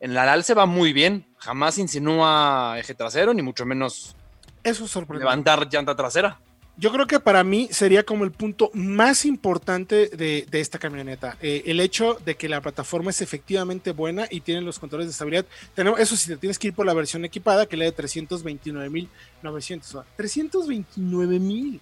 [0.00, 1.26] en la se va muy bien.
[1.38, 4.16] Jamás insinúa eje trasero, ni mucho menos
[4.64, 6.40] eso levantar llanta trasera.
[6.76, 11.36] Yo creo que para mí sería como el punto más importante de, esta camioneta.
[11.40, 15.12] Eh, el hecho de que la plataforma es efectivamente buena y tiene los controles de
[15.12, 15.46] estabilidad.
[15.74, 20.04] Tenemos, eso sí, te tienes que ir por la versión equipada, que le de 329.900.
[20.18, 21.80] 329.000.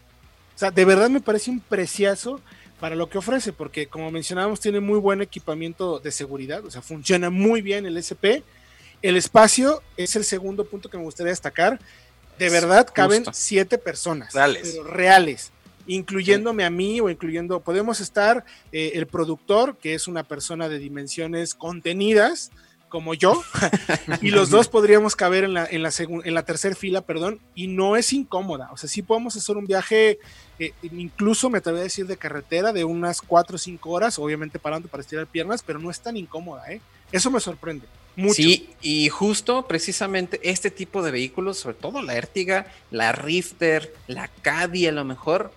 [0.62, 2.40] Sea, de verdad me parece un preciazo
[2.79, 6.83] para lo que ofrece, porque como mencionábamos, tiene muy buen equipamiento de seguridad, o sea,
[6.83, 8.46] funciona muy bien el SP.
[9.03, 11.81] El espacio es el segundo punto que me gustaría destacar.
[12.38, 14.70] De verdad caben siete personas, reales.
[14.70, 15.51] pero reales,
[15.88, 20.79] incluyéndome a mí o incluyendo, podemos estar eh, el productor, que es una persona de
[20.79, 22.53] dimensiones contenidas,
[22.92, 23.42] como yo,
[24.20, 27.66] y los dos podríamos caber en la, en la, en la tercera fila, perdón, y
[27.66, 28.68] no es incómoda.
[28.70, 30.18] O sea, sí podemos hacer un viaje,
[30.59, 34.59] eh, incluso me atrevería a decir de carretera, de unas 4 o 5 horas, obviamente
[34.59, 36.83] parando para estirar piernas, pero no es tan incómoda, ¿eh?
[37.11, 37.87] Eso me sorprende.
[38.14, 38.35] Mucho.
[38.35, 44.28] Sí, y justo precisamente este tipo de vehículos, sobre todo la Ertiga, la Rifter, la
[44.28, 45.50] Caddy a lo mejor,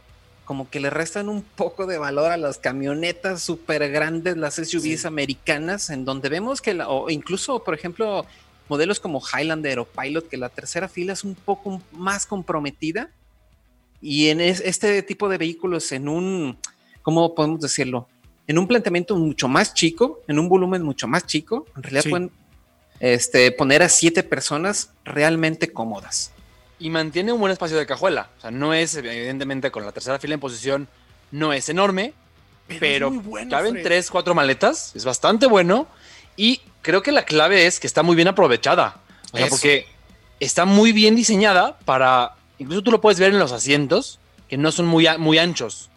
[0.45, 5.05] como que le restan un poco de valor a las camionetas súper grandes, las SUVs
[5.05, 8.25] americanas, en donde vemos que, la, o incluso, por ejemplo,
[8.69, 13.09] modelos como Highlander o Pilot, que la tercera fila es un poco más comprometida.
[14.01, 16.57] Y en este tipo de vehículos, en un,
[17.01, 18.07] ¿cómo podemos decirlo?
[18.45, 22.31] En un planteamiento mucho más chico, en un volumen mucho más chico, en realidad pueden
[22.99, 26.34] este, poner a siete personas realmente cómodas
[26.79, 28.29] y mantiene un buen espacio de cajuela.
[28.37, 30.87] O sea, no es, evidentemente, con la tercera fila en posición,
[31.31, 32.13] no es enorme,
[32.67, 33.11] pero,
[33.49, 35.87] caben tres, cuatro maletas, es bastante bueno.
[36.35, 38.97] Y creo que la clave es que está muy bien aprovechada.
[39.31, 39.87] O sea, porque
[40.39, 44.71] está muy bien diseñada para, incluso tú lo puedes ver en los asientos, que no
[44.71, 45.89] son muy, muy anchos,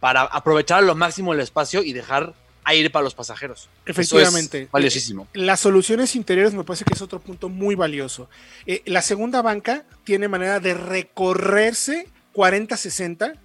[0.00, 2.34] para aprovechar a lo máximo el espacio y dejar
[2.68, 3.68] aire para los pasajeros.
[3.86, 4.68] Efectivamente.
[4.70, 5.26] valiosísimo.
[5.34, 8.28] Eh, las soluciones interiores me parece que es otro punto muy valioso.
[8.66, 13.38] Eh, la segunda banca tiene manera de recorrerse 40-60.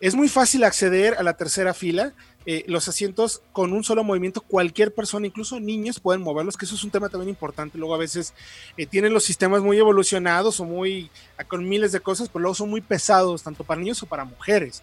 [0.00, 2.12] Es muy fácil acceder a la tercera fila.
[2.46, 6.74] eh, los asientos con un solo movimiento, cualquier persona, incluso niños, pueden moverlos, que eso
[6.74, 7.78] es un tema también importante.
[7.78, 8.34] Luego a veces
[8.76, 11.10] eh, tienen los sistemas muy evolucionados o muy
[11.48, 14.82] con miles de cosas, pero luego son muy pesados, tanto para niños o para mujeres.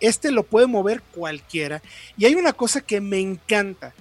[0.00, 1.82] Este lo puede mover cualquiera.
[2.16, 3.94] Y hay una cosa que me encanta.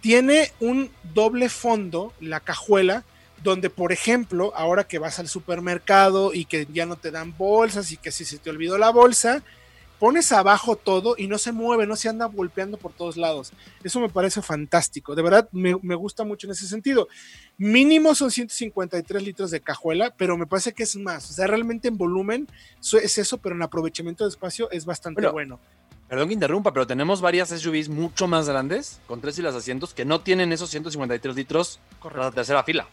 [0.00, 3.04] Tiene un doble fondo, la cajuela,
[3.42, 7.90] donde, por ejemplo, ahora que vas al supermercado y que ya no te dan bolsas
[7.92, 9.42] y que si se te olvidó la bolsa,
[10.02, 13.52] pones abajo todo y no se mueve, no se anda golpeando por todos lados.
[13.84, 15.14] Eso me parece fantástico.
[15.14, 17.06] De verdad, me, gusta mucho en ese sentido.
[17.56, 21.30] Mínimo son 153 litros de cajuela, pero me parece que es más.
[21.30, 22.48] O sea, realmente en volumen
[22.80, 25.60] es eso, pero en aprovechamiento de espacio es bastante bueno.
[26.08, 29.94] Perdón que interrumpa, pero tenemos varias SUVs mucho más grandes, con tres y las asientos,
[29.94, 32.88] que no tienen esos 153 litros para la tercera fila.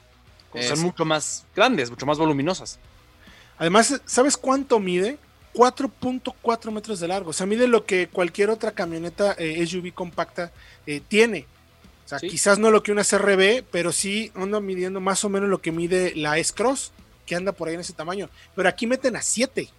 [0.62, 2.78] Son mucho más grandes, mucho más voluminosas.
[3.58, 5.18] Además, ¿sabes cuánto mide?
[5.60, 7.32] 4.4 metros de largo.
[7.32, 10.54] O sea, mide lo que cualquier otra camioneta eh, SUV compacta
[10.88, 11.48] eh, tiene.
[12.06, 15.50] O sea, quizás no lo que una CRB, pero sí anda midiendo más o menos
[15.50, 16.94] lo que mide la S-Cross,
[17.26, 18.30] que anda por ahí en ese tamaño.
[18.56, 19.70] Pero aquí meten a 7.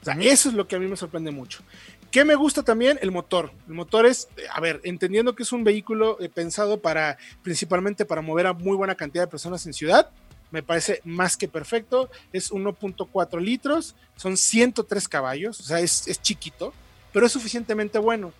[0.00, 1.62] O sea, eso es lo que a mí me sorprende mucho.
[2.10, 2.98] ¿Qué me gusta también?
[3.02, 3.52] El motor.
[3.68, 8.22] El motor es, a ver, entendiendo que es un vehículo eh, pensado para, principalmente para
[8.22, 10.10] mover a muy buena cantidad de personas en ciudad,
[10.50, 12.10] me parece más que perfecto.
[12.32, 16.72] Es 1.4 litros, son 103 caballos, o sea, es, chiquito,
[17.12, 18.32] pero es suficientemente bueno.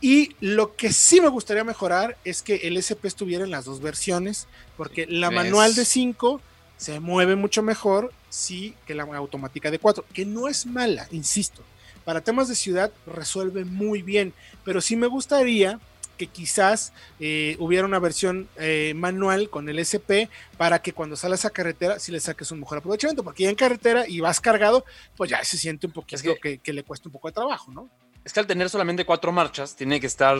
[0.00, 3.80] Y lo que sí me gustaría mejorar es que el SP estuviera en las dos
[3.80, 6.40] versiones, porque la manual de 5
[6.76, 11.62] se mueve mucho mejor sí que la automática de 4, que no es mala, insisto.
[12.04, 14.32] Para temas de ciudad resuelve muy bien,
[14.64, 15.80] pero sí me gustaría
[16.18, 20.28] que quizás eh, hubiera una versión eh, manual con el SP
[20.58, 23.54] para que cuando sales a carretera si le saques un mejor aprovechamiento, porque ya en
[23.54, 24.84] carretera y vas cargado,
[25.16, 27.88] pues ya se siente un poquito que, que, le cuesta un poco de trabajo, ¿no?
[28.24, 30.36] Es que al tener solamente cuatro marchas, tiene que estar,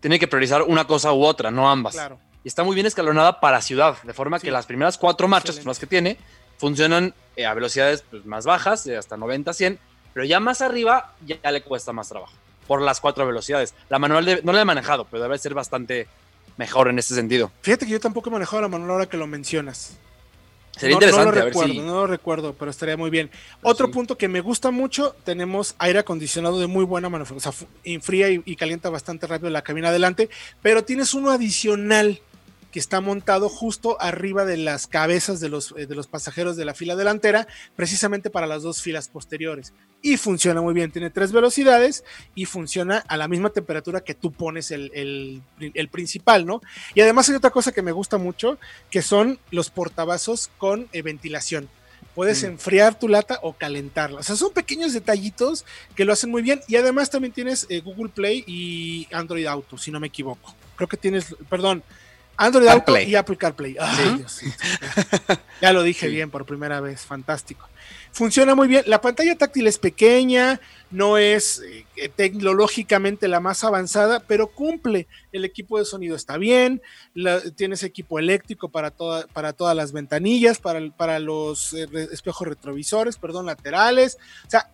[0.00, 1.94] tiene que priorizar una cosa u otra, no ambas.
[1.94, 2.18] Claro.
[2.44, 5.66] Y está muy bien escalonada para ciudad, de forma que las primeras cuatro marchas, son
[5.66, 6.18] las que tiene,
[6.58, 9.78] funcionan eh, a velocidades pues, más bajas, de hasta 90, 100,
[10.12, 12.34] pero ya más arriba ya le cuesta más trabajo
[12.66, 13.74] por las cuatro velocidades.
[13.88, 16.08] La manual no la he manejado, pero debe ser bastante
[16.56, 17.50] mejor en ese sentido.
[17.62, 19.96] Fíjate que yo tampoco he manejado la manual ahora que lo mencionas.
[20.76, 21.26] Sería interesante.
[21.26, 23.30] No lo recuerdo, no lo recuerdo, pero estaría muy bien.
[23.62, 27.50] Otro punto que me gusta mucho, tenemos aire acondicionado de muy buena manufactura.
[27.50, 30.30] O sea, enfría y, y, calienta bastante rápido la cabina adelante,
[30.62, 32.22] pero tienes uno adicional
[32.72, 36.64] que está montado justo arriba de las cabezas de los, eh, de los pasajeros de
[36.64, 39.74] la fila delantera, precisamente para las dos filas posteriores.
[40.00, 42.02] Y funciona muy bien, tiene tres velocidades
[42.34, 45.42] y funciona a la misma temperatura que tú pones el,
[45.92, 46.62] principal, ¿no?
[46.94, 48.58] Y además hay otra cosa que me gusta mucho,
[48.90, 51.68] que son los portavasos con eh, ventilación.
[52.14, 52.46] Puedes mm.
[52.46, 54.20] enfriar tu lata o calentarla.
[54.20, 56.60] O sea, son pequeños detallitos que lo hacen muy bien.
[56.68, 60.54] Y además también tienes eh, Google Play y Android Auto, si no me equivoco.
[60.76, 61.82] Creo que tienes, perdón,
[62.42, 63.74] Android Auto y Apple CarPlay.
[65.60, 67.68] ya lo dije bien por primera vez, fantástico.
[68.10, 68.82] Funciona muy bien.
[68.86, 71.62] La pantalla táctil es pequeña, no es
[71.96, 75.06] eh, tecnológicamente la más avanzada, pero cumple.
[75.30, 76.82] El equipo de sonido está bien,
[77.54, 78.92] tienes equipo eléctrico para,
[79.32, 84.18] para todas las ventanillas, para, para los eh, espejos retrovisores, perdón, laterales.
[84.46, 84.68] O sea,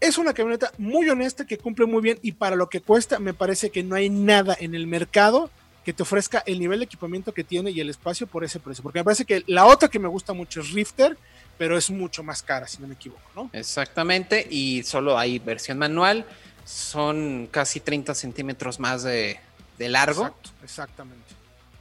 [0.00, 3.32] es una camioneta muy honesta que cumple muy bien y para lo que cuesta me
[3.32, 5.50] parece que no hay nada en el mercado
[5.90, 8.80] que te ofrezca el nivel de equipamiento que tiene y el espacio por ese precio.
[8.80, 11.18] Porque me parece que la otra que me gusta mucho es Rifter,
[11.58, 13.50] pero es mucho más cara, si no me equivoco, ¿no?
[13.52, 16.24] Exactamente, y solo hay versión manual,
[16.64, 19.40] son casi 30 centímetros más de,
[19.78, 20.26] largo.
[20.26, 21.34] Exacto, exactamente.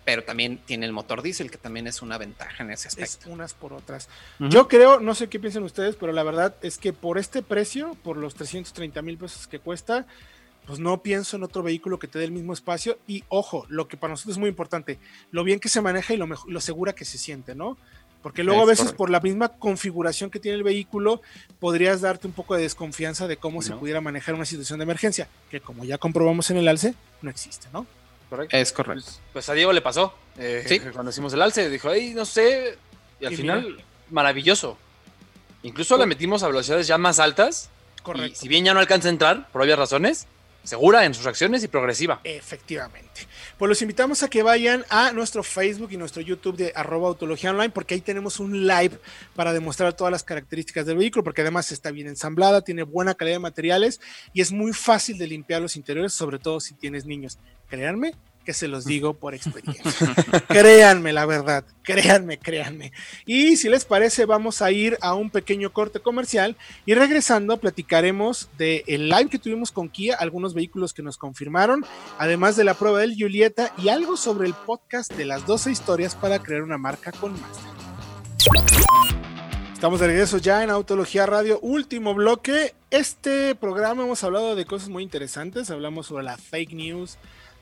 [0.06, 3.28] Pero también tiene el motor diésel, que también es una ventaja en ese aspecto.
[3.28, 4.10] Es unas por otras.
[4.40, 7.96] Yo creo, no sé qué piensan ustedes, pero la verdad es que por este precio,
[8.02, 10.08] por los 330 mil pesos que cuesta,
[10.70, 13.00] pues no pienso en otro vehículo que te dé el mismo espacio.
[13.08, 15.00] Y ojo, lo que para nosotros es muy importante,
[15.32, 17.76] lo bien que se maneja y lo, lo segura que se siente, ¿no?
[18.22, 21.24] Porque luego a veces por la misma configuración que tiene el vehículo,
[21.60, 25.28] podrías darte un poco de desconfianza de cómo se pudiera manejar una situación de emergencia,
[25.50, 27.88] que como ya comprobamos en el alce, no existe, ¿no?
[28.30, 28.56] Correcto.
[28.56, 29.06] Es correcto.
[29.06, 30.14] Pues, pues a Diego le pasó.
[30.38, 30.80] Eh, ¿Sí?
[30.94, 32.78] Cuando hicimos el alce, dijo, ay, no sé.
[33.20, 34.78] Y al final, maravilloso.
[35.64, 37.72] Incluso le metimos a velocidades ya más altas.
[38.04, 38.34] Correcto.
[38.34, 40.28] Y si bien ya no alcanza a entrar, por obvias razones,
[40.64, 42.22] segura en sus acciones y progresiva.
[42.24, 43.28] Efectivamente.
[43.58, 47.52] Pues los invitamos a que vayan a nuestro Facebook y nuestro YouTube de arroba autología
[47.52, 49.00] online porque ahí tenemos un live
[49.36, 53.36] para demostrar todas las características del vehículo porque además está bien ensamblada, tiene buena calidad
[53.36, 54.00] de materiales
[54.34, 57.40] y es muy fácil de limpiar los interiores, sobre todo si tienes niños.
[57.70, 58.14] Créanme
[58.50, 60.16] que se los digo por experiencia.
[60.48, 62.92] créanme la verdad, créanme, créanme.
[63.28, 66.58] Y si les parece, vamos a ir a un pequeño corte comercial
[66.88, 71.86] y regresando platicaremos del el live que tuvimos con Kia, algunos vehículos que nos confirmaron,
[72.18, 76.16] además de la prueba del Julieta y algo sobre el podcast de las 12 historias
[76.16, 77.70] para crear una marca con Mazda.
[79.76, 82.74] Estamos de regreso ya en Autología Radio, último bloque.
[82.90, 87.20] Este programa hemos hablado de cosas muy interesantes, hablamos sobre la fake news,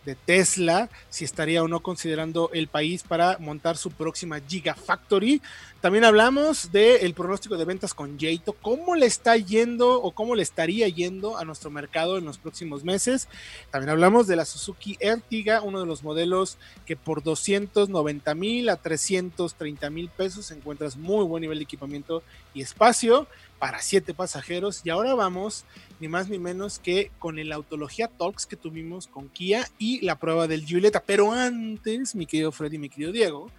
[0.08, 5.42] de Tesla, si estaría o no considerando el país para montar su próxima Gigafactory.
[5.82, 10.44] También hablamos del pronóstico de ventas con Jato, cómo le está yendo o cómo le
[10.44, 13.28] estaría yendo a nuestro mercado en los próximos meses.
[13.70, 18.78] También hablamos de la Suzuki Ertiga, uno de los modelos que por 290 mil a
[18.78, 23.28] 330 mil pesos encuentras muy buen nivel de equipamiento y espacio
[23.60, 24.82] para siete pasajeros.
[24.84, 25.66] Y ahora vamos,
[26.00, 30.20] ni más ni menos que con el Autología Talks que tuvimos con Kia y la
[30.20, 31.04] prueba del Julieta.
[31.06, 33.52] Pero antes, mi querido Freddy, mi querido Diego,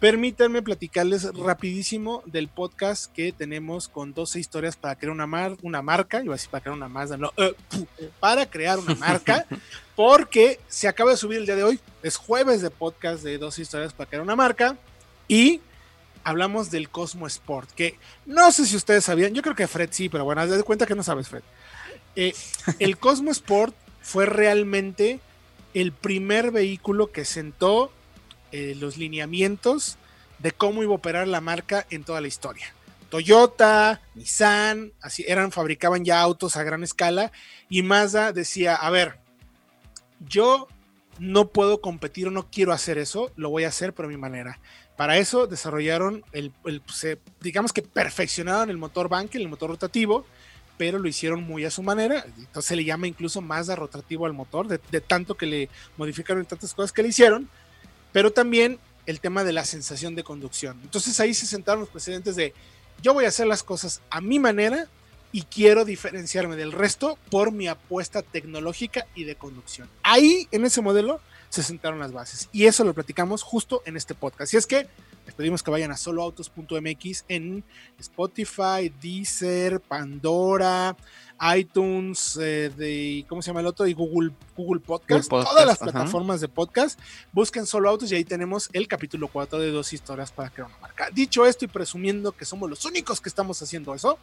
[0.00, 5.82] permítanme platicarles rapidísimo del podcast que tenemos con 12 historias para crear una, mar una
[5.82, 7.54] marca, iba a decir para crear una Mazda, no, eh,
[8.20, 9.46] para crear una marca,
[9.96, 13.62] porque se acaba de subir el día de hoy, es jueves de podcast de 12
[13.62, 14.76] historias para crear una marca
[15.28, 15.60] y
[16.24, 20.08] hablamos del Cosmo Sport, que no sé si ustedes sabían, yo creo que Fred sí,
[20.08, 21.42] pero bueno, haz de cuenta que no sabes, Fred.
[22.16, 22.34] Eh,
[22.78, 25.20] el Cosmo Sport fue realmente
[25.74, 27.92] el primer vehículo que sentó
[28.52, 29.98] eh, los lineamientos
[30.38, 32.72] de cómo iba a operar la marca en toda la historia.
[33.10, 37.32] Toyota, Nissan, así eran, fabricaban ya autos a gran escala
[37.68, 39.18] y Mazda decía, a ver,
[40.20, 40.68] yo
[41.18, 44.58] no puedo competir o no quiero hacer eso, lo voy a hacer por mi manera.
[44.96, 46.52] Para eso desarrollaron el,
[47.40, 50.24] digamos que perfeccionaron el motor Bank, el motor rotativo,
[50.76, 52.24] pero lo hicieron muy a su manera.
[52.38, 56.74] Entonces se le llama incluso de rotativo al motor, de, tanto que le modificaron tantas
[56.74, 57.48] cosas que le hicieron,
[58.12, 60.80] pero también el tema de la sensación de conducción.
[60.82, 62.54] Entonces ahí se sentaron los precedentes de
[63.02, 64.88] yo voy a hacer las cosas a mi manera
[65.32, 69.90] y quiero diferenciarme del resto por mi apuesta tecnológica y de conducción.
[70.04, 71.20] Ahí en ese modelo
[71.54, 72.48] se sentaron las bases.
[72.52, 74.52] Y eso lo platicamos justo en este podcast.
[74.54, 74.88] Y es que
[75.24, 77.62] les pedimos que vayan a soloautos.mx en
[77.98, 80.96] Spotify, Deezer, Pandora,
[81.56, 83.86] iTunes, eh, de, ¿cómo se llama el otro?
[83.86, 86.98] Y Google, Google Podcast, todas las plataformas de podcast.
[87.32, 90.78] Busquen Solo Autos y ahí tenemos el capítulo 4 de dos historias para crear una
[90.78, 91.08] marca.
[91.10, 94.18] Dicho esto y presumiendo que somos los únicos que estamos haciendo eso,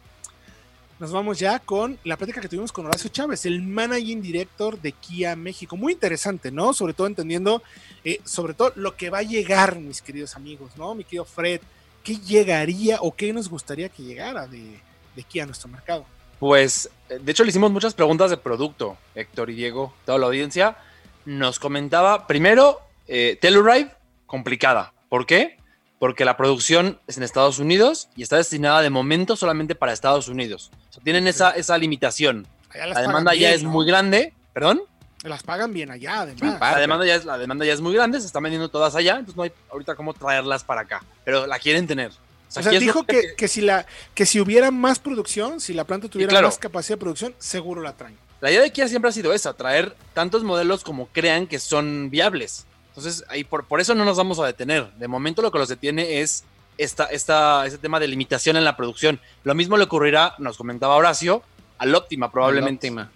[1.02, 4.92] nos vamos ya con la plática que tuvimos con Horacio Chávez, el managing director de
[4.92, 5.76] Kia México.
[5.76, 6.72] Muy interesante, ¿no?
[6.72, 7.60] Sobre todo entendiendo,
[8.04, 10.94] eh, sobre todo lo que va a llegar, mis queridos amigos, ¿no?
[10.94, 11.60] Mi querido Fred,
[12.04, 14.80] ¿qué llegaría o qué nos gustaría que llegara de,
[15.26, 16.06] Kia a nuestro mercado?
[16.38, 20.26] Pues, eh, de hecho, le hicimos muchas preguntas de producto, Héctor y Diego, toda la
[20.26, 20.76] audiencia.
[21.24, 23.90] Nos comentaba, primero, eh, Telluride,
[24.24, 24.92] complicada.
[25.08, 25.58] ¿Por qué?
[26.02, 30.26] Porque la producción es en Estados Unidos y está destinada de momento solamente para Estados
[30.26, 30.72] Unidos.
[31.04, 32.44] tienen esa, esa limitación.
[32.74, 34.82] La demanda ya es muy grande, ¿perdón?
[35.22, 36.58] Las pagan bien allá, además.
[36.58, 39.12] la, demanda ya es, la demanda ya es muy grande, se están vendiendo todas allá,
[39.12, 42.10] entonces no hay ahorita cómo traerlas para acá, pero la quieren tener.
[42.10, 46.08] O sea, dijo que, que, si la, que si hubiera más producción, si la planta
[46.08, 48.18] tuviera más capacidad de producción, seguro la traen.
[48.40, 52.10] La idea de Kia siempre ha sido esa, traer tantos modelos como crean que son
[52.10, 52.66] viables.
[52.92, 54.92] Entonces, ahí por, por eso no nos vamos a detener.
[54.94, 56.44] De momento lo que los detiene es
[56.76, 59.18] esta, esta, este tema de limitación en la producción.
[59.44, 61.42] Lo mismo le ocurrirá, nos comentaba Horacio,
[61.78, 62.88] al Optima probablemente.
[62.88, 63.08] Al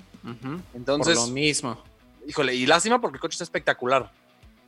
[0.75, 1.83] Entonces, lo mismo.
[2.27, 4.11] Híjole, y lástima porque el coche está espectacular.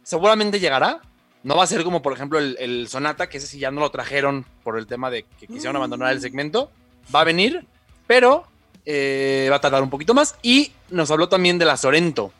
[0.03, 1.01] Seguramente llegará.
[1.43, 3.91] No va a ser como, por ejemplo, el, Sonata, que ese sí ya no lo
[3.91, 5.77] trajeron por el tema de que quisieron mm.
[5.77, 6.71] abandonar el segmento.
[7.15, 7.65] Va a venir,
[8.07, 8.45] pero
[8.85, 10.35] eh, va a tardar un poquito más.
[10.43, 12.33] Y nos habló también de la Sorento,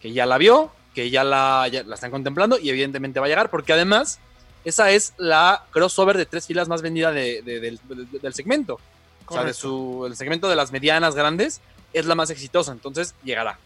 [0.00, 3.50] que ya la vio, que ya la, la están contemplando y evidentemente va a llegar,
[3.50, 4.18] porque además
[4.64, 7.78] esa es la crossover de tres filas más vendida del,
[8.32, 8.80] segmento.
[9.26, 11.60] O sea, de su, el segmento de las medianas grandes
[11.92, 13.58] es la más exitosa, entonces llegará.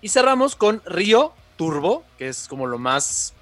[0.00, 3.34] Y cerramos con Río Turbo, que es como lo más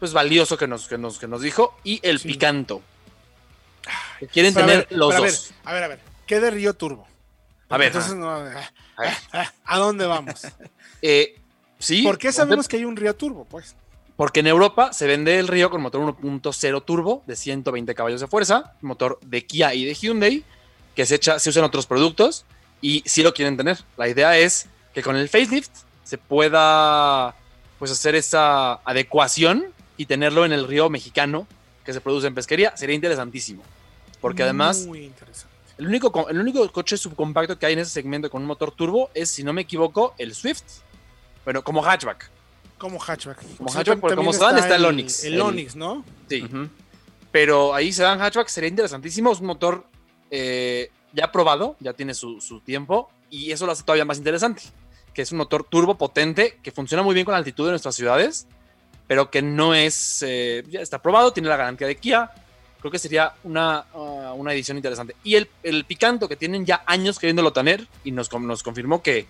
[0.00, 2.82] pues valioso que nos, que nos, que nos dijo, y el Picanto.
[4.32, 5.54] quieren tener los dos.
[5.64, 7.06] A ver, a ver, ¿qué de Río Turbo?
[7.68, 7.92] A ver,
[9.64, 10.42] a, dónde vamos?
[11.00, 11.38] eh,
[12.04, 13.74] ¿Por qué sabemos que hay un Río Turbo, pues?
[14.16, 18.26] Porque en Europa se vende el Río con motor 1.0 turbo de 120 caballos de
[18.26, 20.44] fuerza, motor de Kia y de Hyundai,
[20.94, 22.44] que se, echa, se usa en otros productos
[22.80, 23.78] y sí lo quieren tener.
[23.96, 25.70] La idea es que con el facelift
[26.04, 27.34] se pueda
[27.78, 29.66] pues hacer esa adecuación
[29.96, 31.46] y tenerlo en el río mexicano
[31.84, 32.76] que se produce en pesquería.
[32.76, 33.62] Sería interesantísimo.
[34.20, 34.86] Porque además,
[35.78, 39.10] El, único, el único coche subcompacto que hay en ese segmento con un motor turbo
[39.14, 40.62] es, si no me equivoco, el Swift
[41.44, 42.30] bueno, como hatchback.
[42.78, 43.38] Como hatchback.
[43.56, 45.24] Como hatchback, porque como dan está el Onix.
[45.24, 46.04] El, Onix, ¿no?
[46.28, 46.44] Sí.
[47.30, 49.32] Pero ahí se dan hatchback, sería interesantísimo.
[49.32, 49.86] Es un motor
[50.30, 54.62] eh, ya probado, ya tiene su, tiempo, y eso lo hace todavía más interesante.
[55.14, 57.94] Que es un motor turbo potente, que funciona muy bien con la altitud de nuestras
[57.94, 58.46] ciudades,
[59.06, 60.24] pero que no es.
[60.26, 62.30] Eh, ya está probado, tiene la garantía de Kia.
[62.80, 65.14] Creo que sería una, uh, una edición interesante.
[65.22, 69.26] Y el, el, Picanto, que tienen ya años queriéndolo tener, y nos, nos confirmó que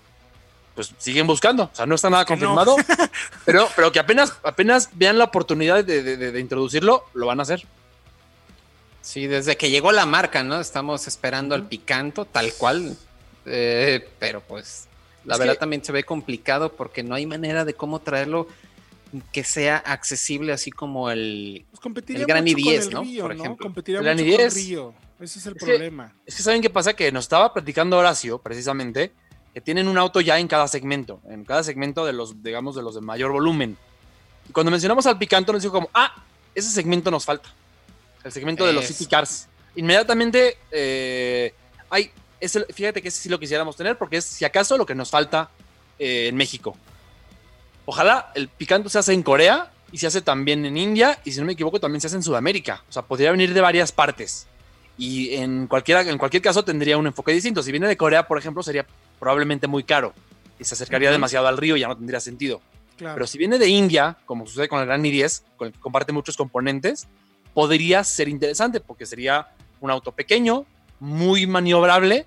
[0.74, 1.64] pues siguen buscando.
[1.64, 2.76] O sea, no está nada confirmado,
[3.44, 7.66] pero, pero que apenas, apenas vean la oportunidad de, introducirlo, lo van a hacer.
[9.00, 10.60] Sí, desde que llegó la marca, ¿no?
[10.60, 12.96] Estamos esperando al picanto, tal cual.
[13.44, 14.86] Eh, pero pues,
[15.24, 18.46] la verdad también se ve complicado porque no hay manera de cómo traerlo
[19.32, 23.02] que sea accesible así como el, pues el Gran i10, ¿no?
[23.22, 23.66] Por ejemplo.
[23.66, 24.54] Competiría el Gran i10.
[24.54, 24.94] Río.
[25.20, 26.12] Ese es el problema.
[26.26, 29.12] es que saben qué pasa que nos estaba platicando Horacio, precisamente,
[29.52, 32.82] que tienen un auto ya en cada segmento, en cada segmento de los, digamos, de
[32.82, 33.76] los de mayor volumen.
[34.48, 36.14] Y cuando mencionamos al Picanto nos dijo como, ah,
[36.54, 37.52] ese segmento nos falta,
[38.24, 39.48] el segmento de los City Cars.
[39.76, 41.54] Inmediatamente, eh,
[41.90, 42.10] hay,
[42.74, 45.50] fíjate que ese sí lo quisiéramos tener porque es, si acaso, lo que nos falta
[45.98, 46.76] eh, en México.
[47.84, 51.40] Ojalá el Picanto se hace en Corea y se hace también en India y si
[51.40, 52.82] no me equivoco también se hace en Sudamérica.
[52.88, 54.46] O sea, podría venir de varias partes.
[54.98, 57.62] Y en, cualquiera, en cualquier caso tendría un enfoque distinto.
[57.62, 58.86] Si viene de Corea, por ejemplo, sería
[59.18, 60.12] probablemente muy caro
[60.58, 62.60] y se acercaría demasiado al río y ya no tendría sentido.
[62.98, 66.12] Pero si viene de India, como sucede con el Gran i10, con el que comparte
[66.12, 67.08] muchos componentes,
[67.54, 69.48] podría ser interesante porque sería
[69.80, 70.66] un auto pequeño,
[71.00, 72.26] muy maniobrable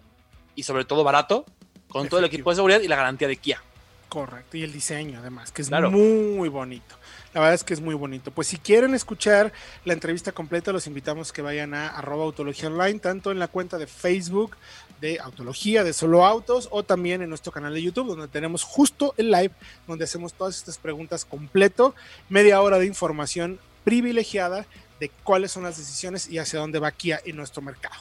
[0.53, 1.45] y sobre todo barato,
[1.87, 3.61] con todo el equipo de seguridad y la garantía de Kia.
[4.09, 6.95] Correcto, y el diseño además, que es muy bonito.
[7.33, 8.31] La verdad es que es muy bonito.
[8.31, 9.51] Pues si quieren escuchar
[9.83, 13.77] la entrevista completa, los invitamos que vayan a arroba autología online, tanto en la cuenta
[13.77, 14.55] de Facebook
[15.01, 19.13] de Autología, de Solo Autos, o también en nuestro canal de YouTube, donde tenemos justo
[19.17, 19.51] el live,
[19.87, 21.93] donde hacemos todas estas preguntas completo,
[22.29, 24.65] media hora de información privilegiada
[24.99, 27.95] de cuáles son las decisiones y hacia dónde va Kia en nuestro mercado.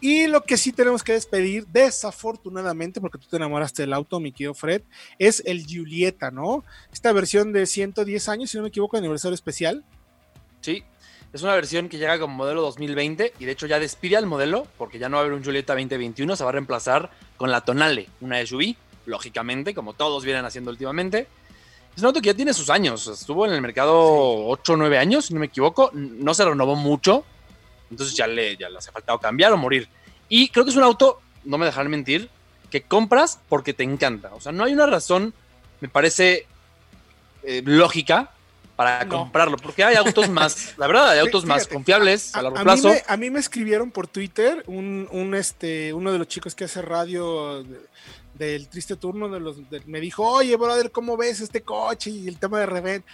[0.00, 4.32] Y lo que sí tenemos que despedir, desafortunadamente, porque tú te enamoraste del auto, mi
[4.32, 4.82] querido Fred,
[5.18, 6.64] es el Julieta, ¿no?
[6.92, 9.84] Esta versión de 110 años, si no me equivoco, aniversario especial.
[10.62, 10.82] Sí,
[11.32, 14.66] es una versión que llega como modelo 2020 y de hecho ya despide al modelo
[14.76, 17.60] porque ya no va a haber un Julieta 2021, se va a reemplazar con la
[17.60, 18.74] Tonale, una SUV,
[19.06, 21.28] lógicamente, como todos vienen haciendo últimamente.
[21.94, 24.98] Es un auto que ya tiene sus años, estuvo en el mercado 8 o 9
[24.98, 27.24] años, si no me equivoco, no se renovó mucho,
[27.90, 29.88] entonces ya le, ya le hace faltado cambiar o morir.
[30.28, 32.30] Y creo que es un auto, no me dejarán mentir,
[32.70, 34.32] que compras porque te encanta.
[34.34, 35.34] O sea, no hay una razón,
[35.80, 36.46] me parece
[37.42, 38.30] eh, lógica,
[38.80, 42.90] para comprarlo, porque hay autos más, la verdad, hay autos más confiables a, largo plazo.
[43.06, 47.62] a mí me escribieron por Twitter un, este, uno de los chicos que hace radio
[48.32, 52.38] del triste turno, de los, me dijo, oye, brother, ¿cómo ves este coche y el
[52.38, 53.04] tema de revent?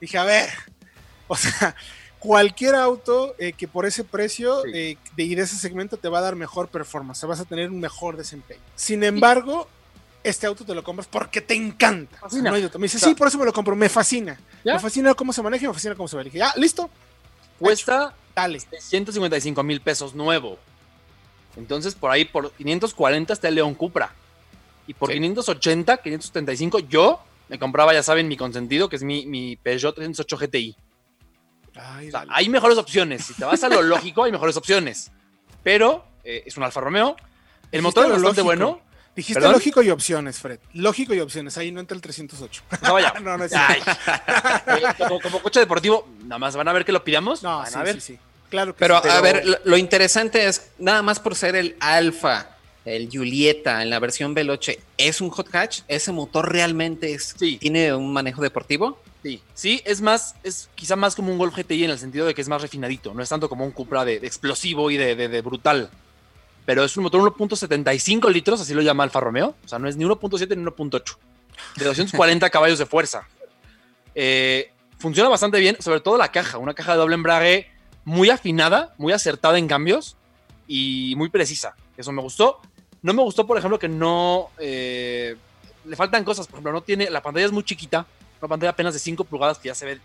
[0.00, 0.48] Dije, a ver,
[1.26, 1.74] o sea,
[2.18, 6.18] cualquier auto eh, que por ese precio eh, de, y de ese segmento te va
[6.18, 8.60] a dar mejor performance, vas a tener un mejor desempeño.
[8.74, 9.68] Sin embargo,
[10.24, 12.18] este auto te lo compras porque te encanta.
[12.32, 14.38] me dice, sí, por eso me lo compro, me fascina.
[14.64, 16.30] Me fascina cómo se maneja y me fascina cómo se ve.
[16.30, 16.90] ya, listo.
[17.58, 18.60] Cuesta Dale.
[18.60, 20.58] 155 mil pesos nuevo.
[21.56, 24.14] Entonces, por ahí, por 540 está el León Cupra.
[24.86, 29.56] Y por 580, 575, yo me compraba, ya saben, mi consentido, que es mi, mi
[29.56, 30.76] Peugeot 308 GTI.
[32.30, 33.24] Hay mejores opciones.
[33.24, 35.10] Si te vas a lo lógico, hay mejores opciones.
[35.62, 37.16] Pero eh, es un Alfa Romeo.
[37.72, 38.80] El motor es bastante bueno.
[39.16, 40.60] Dijiste lógico y opciones, Fred.
[40.74, 41.56] Lógico y opciones.
[41.56, 42.62] Ahí no entra el 308.
[42.82, 43.14] No, vaya.
[43.22, 43.52] no, no es
[45.22, 47.42] como, coche deportivo, nada más van a ver que lo pidamos.
[47.42, 47.94] No, sí, a ver.
[47.94, 48.18] sí, sí.
[48.50, 52.50] Claro que pero, a ver, lo, interesante es, nada más por ser el Alfa,
[52.84, 55.80] el Julieta en la versión Veloce, ¿es un hot hatch?
[55.88, 59.00] ¿Ese motor realmente es, tiene un manejo deportivo?
[59.26, 62.34] Sí, sí, es más, es quizá más como un Golf GTI en el sentido de
[62.34, 65.90] que es más refinadito, no es tanto como un Cupra de, explosivo y de brutal
[66.66, 69.54] pero es un motor 1.75 litros, así lo llama Alfa Romeo.
[69.64, 71.16] O sea, no es ni 1.7 ni 1.8.
[71.76, 73.26] De 240 caballos de fuerza.
[74.16, 76.58] Eh, funciona bastante bien, sobre todo la caja.
[76.58, 77.70] Una caja de doble embrague
[78.04, 80.16] muy afinada, muy acertada en cambios
[80.66, 81.76] y muy precisa.
[81.96, 82.60] Eso me gustó.
[83.00, 84.50] No me gustó, por ejemplo, que no.
[84.58, 85.36] Eh,
[85.84, 86.48] le faltan cosas.
[86.48, 87.10] Por ejemplo, no tiene.
[87.10, 88.06] La pantalla es muy chiquita.
[88.46, 90.00] Una pantalla apenas de 5 pulgadas que ya se ve,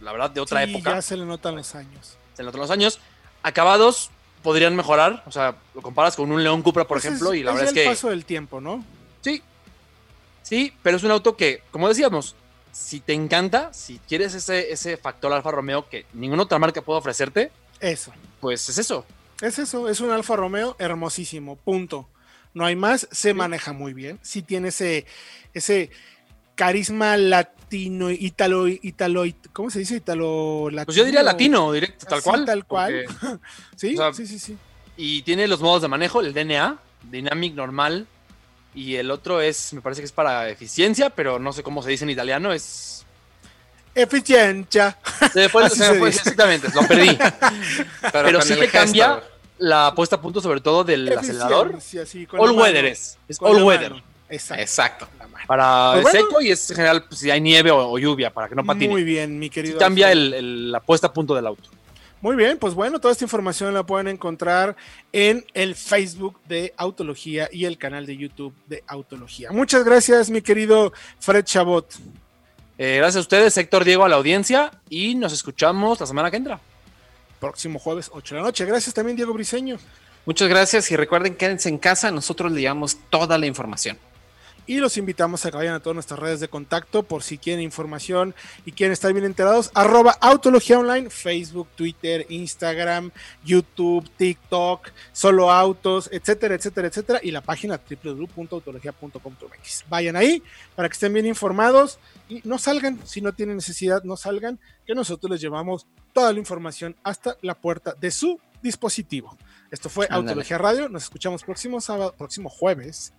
[0.00, 0.94] la verdad, de otra sí, época.
[0.94, 2.16] Ya se le notan los años.
[2.32, 2.98] Se le notan los años.
[3.42, 4.10] Acabados
[4.42, 5.22] podrían mejorar.
[5.26, 7.74] O sea, lo comparas con un León Cupra, por pues ejemplo, y la verdad es
[7.74, 7.82] que.
[7.82, 8.82] el paso del tiempo, ¿no?
[9.20, 9.42] Sí.
[10.42, 12.34] Sí, pero es un auto que, como decíamos,
[12.72, 16.98] si te encanta, si quieres ese, ese factor Alfa Romeo que ninguna otra marca puede
[16.98, 18.10] ofrecerte, eso.
[18.40, 19.04] Pues es eso.
[19.42, 22.08] Es eso, es un Alfa Romeo hermosísimo, punto.
[22.54, 24.18] No hay más, se maneja muy bien.
[24.22, 25.04] Sí tiene ese,
[25.52, 25.90] ese
[26.54, 29.96] carisma latino latino, italo, italo, ¿cómo se dice?
[29.96, 30.86] Italo latino.
[30.86, 32.44] Pues yo diría latino, directo, tal cual.
[32.44, 33.04] Tal cual.
[33.76, 34.56] sí, sí, sí, sí.
[34.96, 36.78] Y tiene los modos de manejo, el DNA,
[37.10, 38.06] Dynamic normal,
[38.74, 41.90] y el otro es, me parece que es para eficiencia, pero no sé cómo se
[41.90, 43.06] dice en italiano, es...
[43.94, 44.98] Eficiencia.
[45.32, 45.66] Se fue,
[46.08, 47.16] exactamente, lo perdí.
[48.12, 49.22] pero, sí que cambia
[49.58, 51.78] la puesta a punto sobre todo del acelerador.
[52.38, 54.02] all weather es, es all weather.
[54.28, 55.08] Exacto.
[55.46, 58.54] Para pues seco y es en general pues, si hay nieve o, lluvia para que
[58.54, 58.88] no patine.
[58.88, 59.78] Muy bien, mi querido.
[59.78, 61.68] cambia el, la puesta a punto del auto.
[62.20, 64.76] Muy bien, pues bueno, toda esta información la pueden encontrar
[65.12, 69.50] en el Facebook de Autología y el canal de YouTube de Autología.
[69.50, 71.92] Muchas gracias, mi querido Fred Chabot.
[72.78, 76.36] Eh, gracias a ustedes, Héctor Diego, a la audiencia y nos escuchamos la semana que
[76.36, 76.60] entra
[77.42, 78.64] próximo jueves 8 de la noche.
[78.64, 79.76] Gracias también, Diego Briseño.
[80.24, 83.98] Muchas gracias y recuerden, quédense en casa, nosotros le llevamos toda la información.
[84.66, 87.62] Y los invitamos a que vayan a todas nuestras redes de contacto por si quieren
[87.62, 88.34] información
[88.64, 89.70] y quieren estar bien enterados.
[89.74, 93.10] Arroba Autología Online, Facebook, Twitter, Instagram,
[93.44, 97.20] YouTube, TikTok, Solo Autos, etcétera, etcétera, etcétera.
[97.22, 99.84] Y la página www.autologia.com.mx.
[99.88, 100.42] Vayan ahí
[100.76, 101.98] para que estén bien informados
[102.28, 106.38] y no salgan, si no tienen necesidad, no salgan, que nosotros les llevamos toda la
[106.38, 109.36] información hasta la puerta de su dispositivo.
[109.70, 110.88] Esto fue Autología Radio.
[110.88, 113.12] Nos escuchamos próximo sábado, próximo jueves,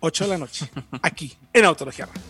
[0.00, 0.68] 8 de la noche,
[1.02, 2.22] aquí en Autología Radio.